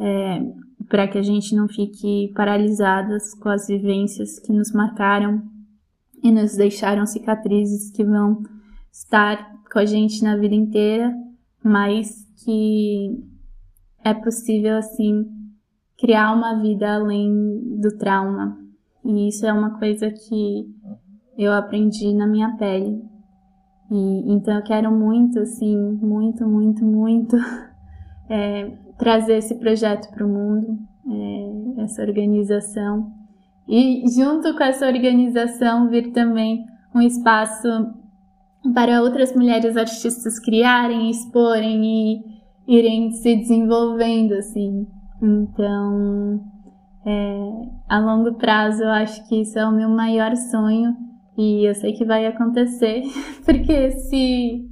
é, 0.00 0.42
para 0.88 1.06
que 1.06 1.18
a 1.18 1.22
gente 1.22 1.54
não 1.54 1.68
fique 1.68 2.32
paralisadas 2.34 3.34
com 3.34 3.48
as 3.48 3.66
vivências 3.66 4.38
que 4.38 4.52
nos 4.52 4.72
marcaram 4.72 5.42
e 6.22 6.30
nos 6.30 6.56
deixaram 6.56 7.06
cicatrizes 7.06 7.90
que 7.90 8.04
vão 8.04 8.42
estar 8.90 9.52
com 9.70 9.78
a 9.78 9.84
gente 9.84 10.22
na 10.22 10.36
vida 10.36 10.54
inteira, 10.54 11.12
mas 11.62 12.26
que 12.44 13.31
é 14.04 14.14
possível 14.14 14.76
assim 14.76 15.26
criar 15.98 16.32
uma 16.32 16.60
vida 16.60 16.94
além 16.94 17.30
do 17.80 17.96
trauma. 17.96 18.58
E 19.04 19.28
isso 19.28 19.46
é 19.46 19.52
uma 19.52 19.78
coisa 19.78 20.10
que 20.10 20.66
eu 21.38 21.52
aprendi 21.52 22.12
na 22.12 22.26
minha 22.26 22.56
pele. 22.56 23.02
E 23.90 24.32
então 24.32 24.54
eu 24.54 24.62
quero 24.62 24.90
muito, 24.90 25.38
assim, 25.40 25.76
muito, 25.76 26.46
muito, 26.46 26.84
muito 26.84 27.36
é, 28.28 28.70
trazer 28.98 29.38
esse 29.38 29.54
projeto 29.56 30.10
para 30.12 30.26
o 30.26 30.28
mundo, 30.28 30.78
é, 31.08 31.82
essa 31.82 32.02
organização. 32.02 33.12
E 33.68 34.02
junto 34.08 34.56
com 34.56 34.64
essa 34.64 34.86
organização 34.86 35.88
vir 35.88 36.12
também 36.12 36.64
um 36.94 37.00
espaço 37.00 37.68
para 38.74 39.02
outras 39.02 39.34
mulheres 39.34 39.76
artistas 39.76 40.38
criarem, 40.38 41.10
exporem 41.10 41.84
e 41.84 42.31
irem 42.66 43.12
se 43.12 43.36
desenvolvendo, 43.36 44.32
assim. 44.34 44.86
Então, 45.20 46.40
é, 47.06 47.68
a 47.88 47.98
longo 47.98 48.34
prazo, 48.34 48.82
eu 48.82 48.90
acho 48.90 49.28
que 49.28 49.42
isso 49.42 49.58
é 49.58 49.66
o 49.66 49.72
meu 49.72 49.88
maior 49.88 50.34
sonho 50.36 50.94
e 51.36 51.66
eu 51.66 51.74
sei 51.74 51.92
que 51.92 52.04
vai 52.04 52.26
acontecer, 52.26 53.02
porque 53.44 53.90
se 53.92 54.68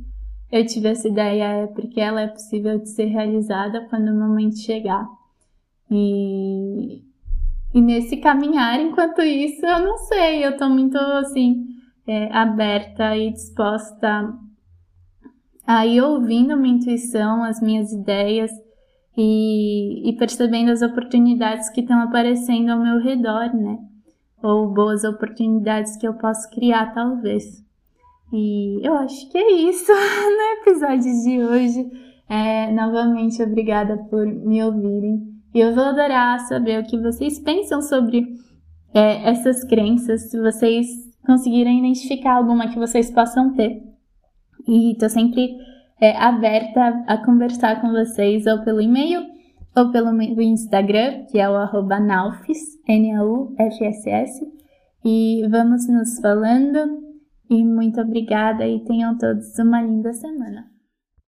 eu 0.51 0.67
tive 0.67 0.89
essa 0.89 1.09
ideia 1.09 1.45
é 1.45 1.67
porque 1.69 2.01
ela 2.01 2.21
é 2.21 2.27
possível 2.27 2.79
de 2.79 2.89
ser 2.91 3.07
realizada 3.07 3.87
quando 3.89 4.09
o 4.09 4.19
momento 4.19 4.59
chegar. 4.59 5.07
E, 5.91 7.03
e 7.75 7.81
nesse 7.81 8.17
caminhar, 8.17 8.81
enquanto 8.81 9.23
isso, 9.23 9.65
eu 9.65 9.79
não 9.81 9.97
sei, 9.99 10.45
eu 10.45 10.57
tô 10.57 10.69
muito 10.69 10.97
assim, 10.99 11.67
é, 12.07 12.33
aberta 12.33 13.17
e 13.17 13.33
disposta 13.33 14.35
a 15.73 15.87
ir 15.87 16.01
ouvindo 16.01 16.57
minha 16.57 16.75
intuição, 16.75 17.45
as 17.45 17.61
minhas 17.61 17.93
ideias 17.93 18.51
e, 19.17 20.11
e 20.11 20.17
percebendo 20.17 20.73
as 20.73 20.83
oportunidades 20.83 21.71
que 21.71 21.81
estão 21.81 22.01
aparecendo 22.01 22.71
ao 22.71 22.81
meu 22.81 22.99
redor, 22.99 23.55
né? 23.55 23.79
Ou 24.43 24.75
boas 24.75 25.05
oportunidades 25.05 25.97
que 25.97 26.09
eu 26.09 26.15
posso 26.15 26.51
criar, 26.51 26.93
talvez. 26.93 27.45
E 28.33 28.85
eu 28.85 28.95
acho 28.95 29.31
que 29.31 29.39
é 29.39 29.53
isso 29.53 29.93
no 29.95 30.61
episódio 30.61 31.23
de 31.23 31.45
hoje. 31.45 31.89
É, 32.29 32.73
novamente, 32.73 33.41
obrigada 33.41 33.97
por 34.11 34.27
me 34.27 34.61
ouvirem. 34.65 35.21
E 35.55 35.61
eu 35.61 35.73
vou 35.73 35.85
adorar 35.85 36.41
saber 36.41 36.81
o 36.81 36.87
que 36.87 36.99
vocês 36.99 37.39
pensam 37.39 37.81
sobre 37.81 38.27
é, 38.93 39.31
essas 39.31 39.63
crenças, 39.63 40.31
se 40.31 40.41
vocês 40.41 40.89
conseguirem 41.25 41.79
identificar 41.79 42.35
alguma 42.35 42.69
que 42.69 42.79
vocês 42.79 43.09
possam 43.09 43.55
ter. 43.55 43.90
E 44.67 44.97
tô 44.99 45.09
sempre 45.09 45.57
é, 46.01 46.17
aberta 46.17 47.05
a 47.07 47.19
conversar 47.19 47.81
com 47.81 47.91
vocês, 47.91 48.47
ou 48.47 48.63
pelo 48.63 48.81
e-mail, 48.81 49.23
ou 49.77 49.91
pelo 49.91 50.21
Instagram, 50.41 51.25
que 51.31 51.39
é 51.39 51.49
o 51.49 51.55
arroba 51.57 52.01
Naufs, 52.01 52.79
N-A-U-F-S-S. 52.89 54.47
E 55.05 55.47
vamos 55.49 55.89
nos 55.89 56.19
falando. 56.21 57.11
E 57.49 57.65
muito 57.65 58.01
obrigada 58.01 58.67
e 58.67 58.85
tenham 58.85 59.19
todos 59.19 59.59
uma 59.59 59.83
linda 59.83 60.13
semana. 60.13 60.70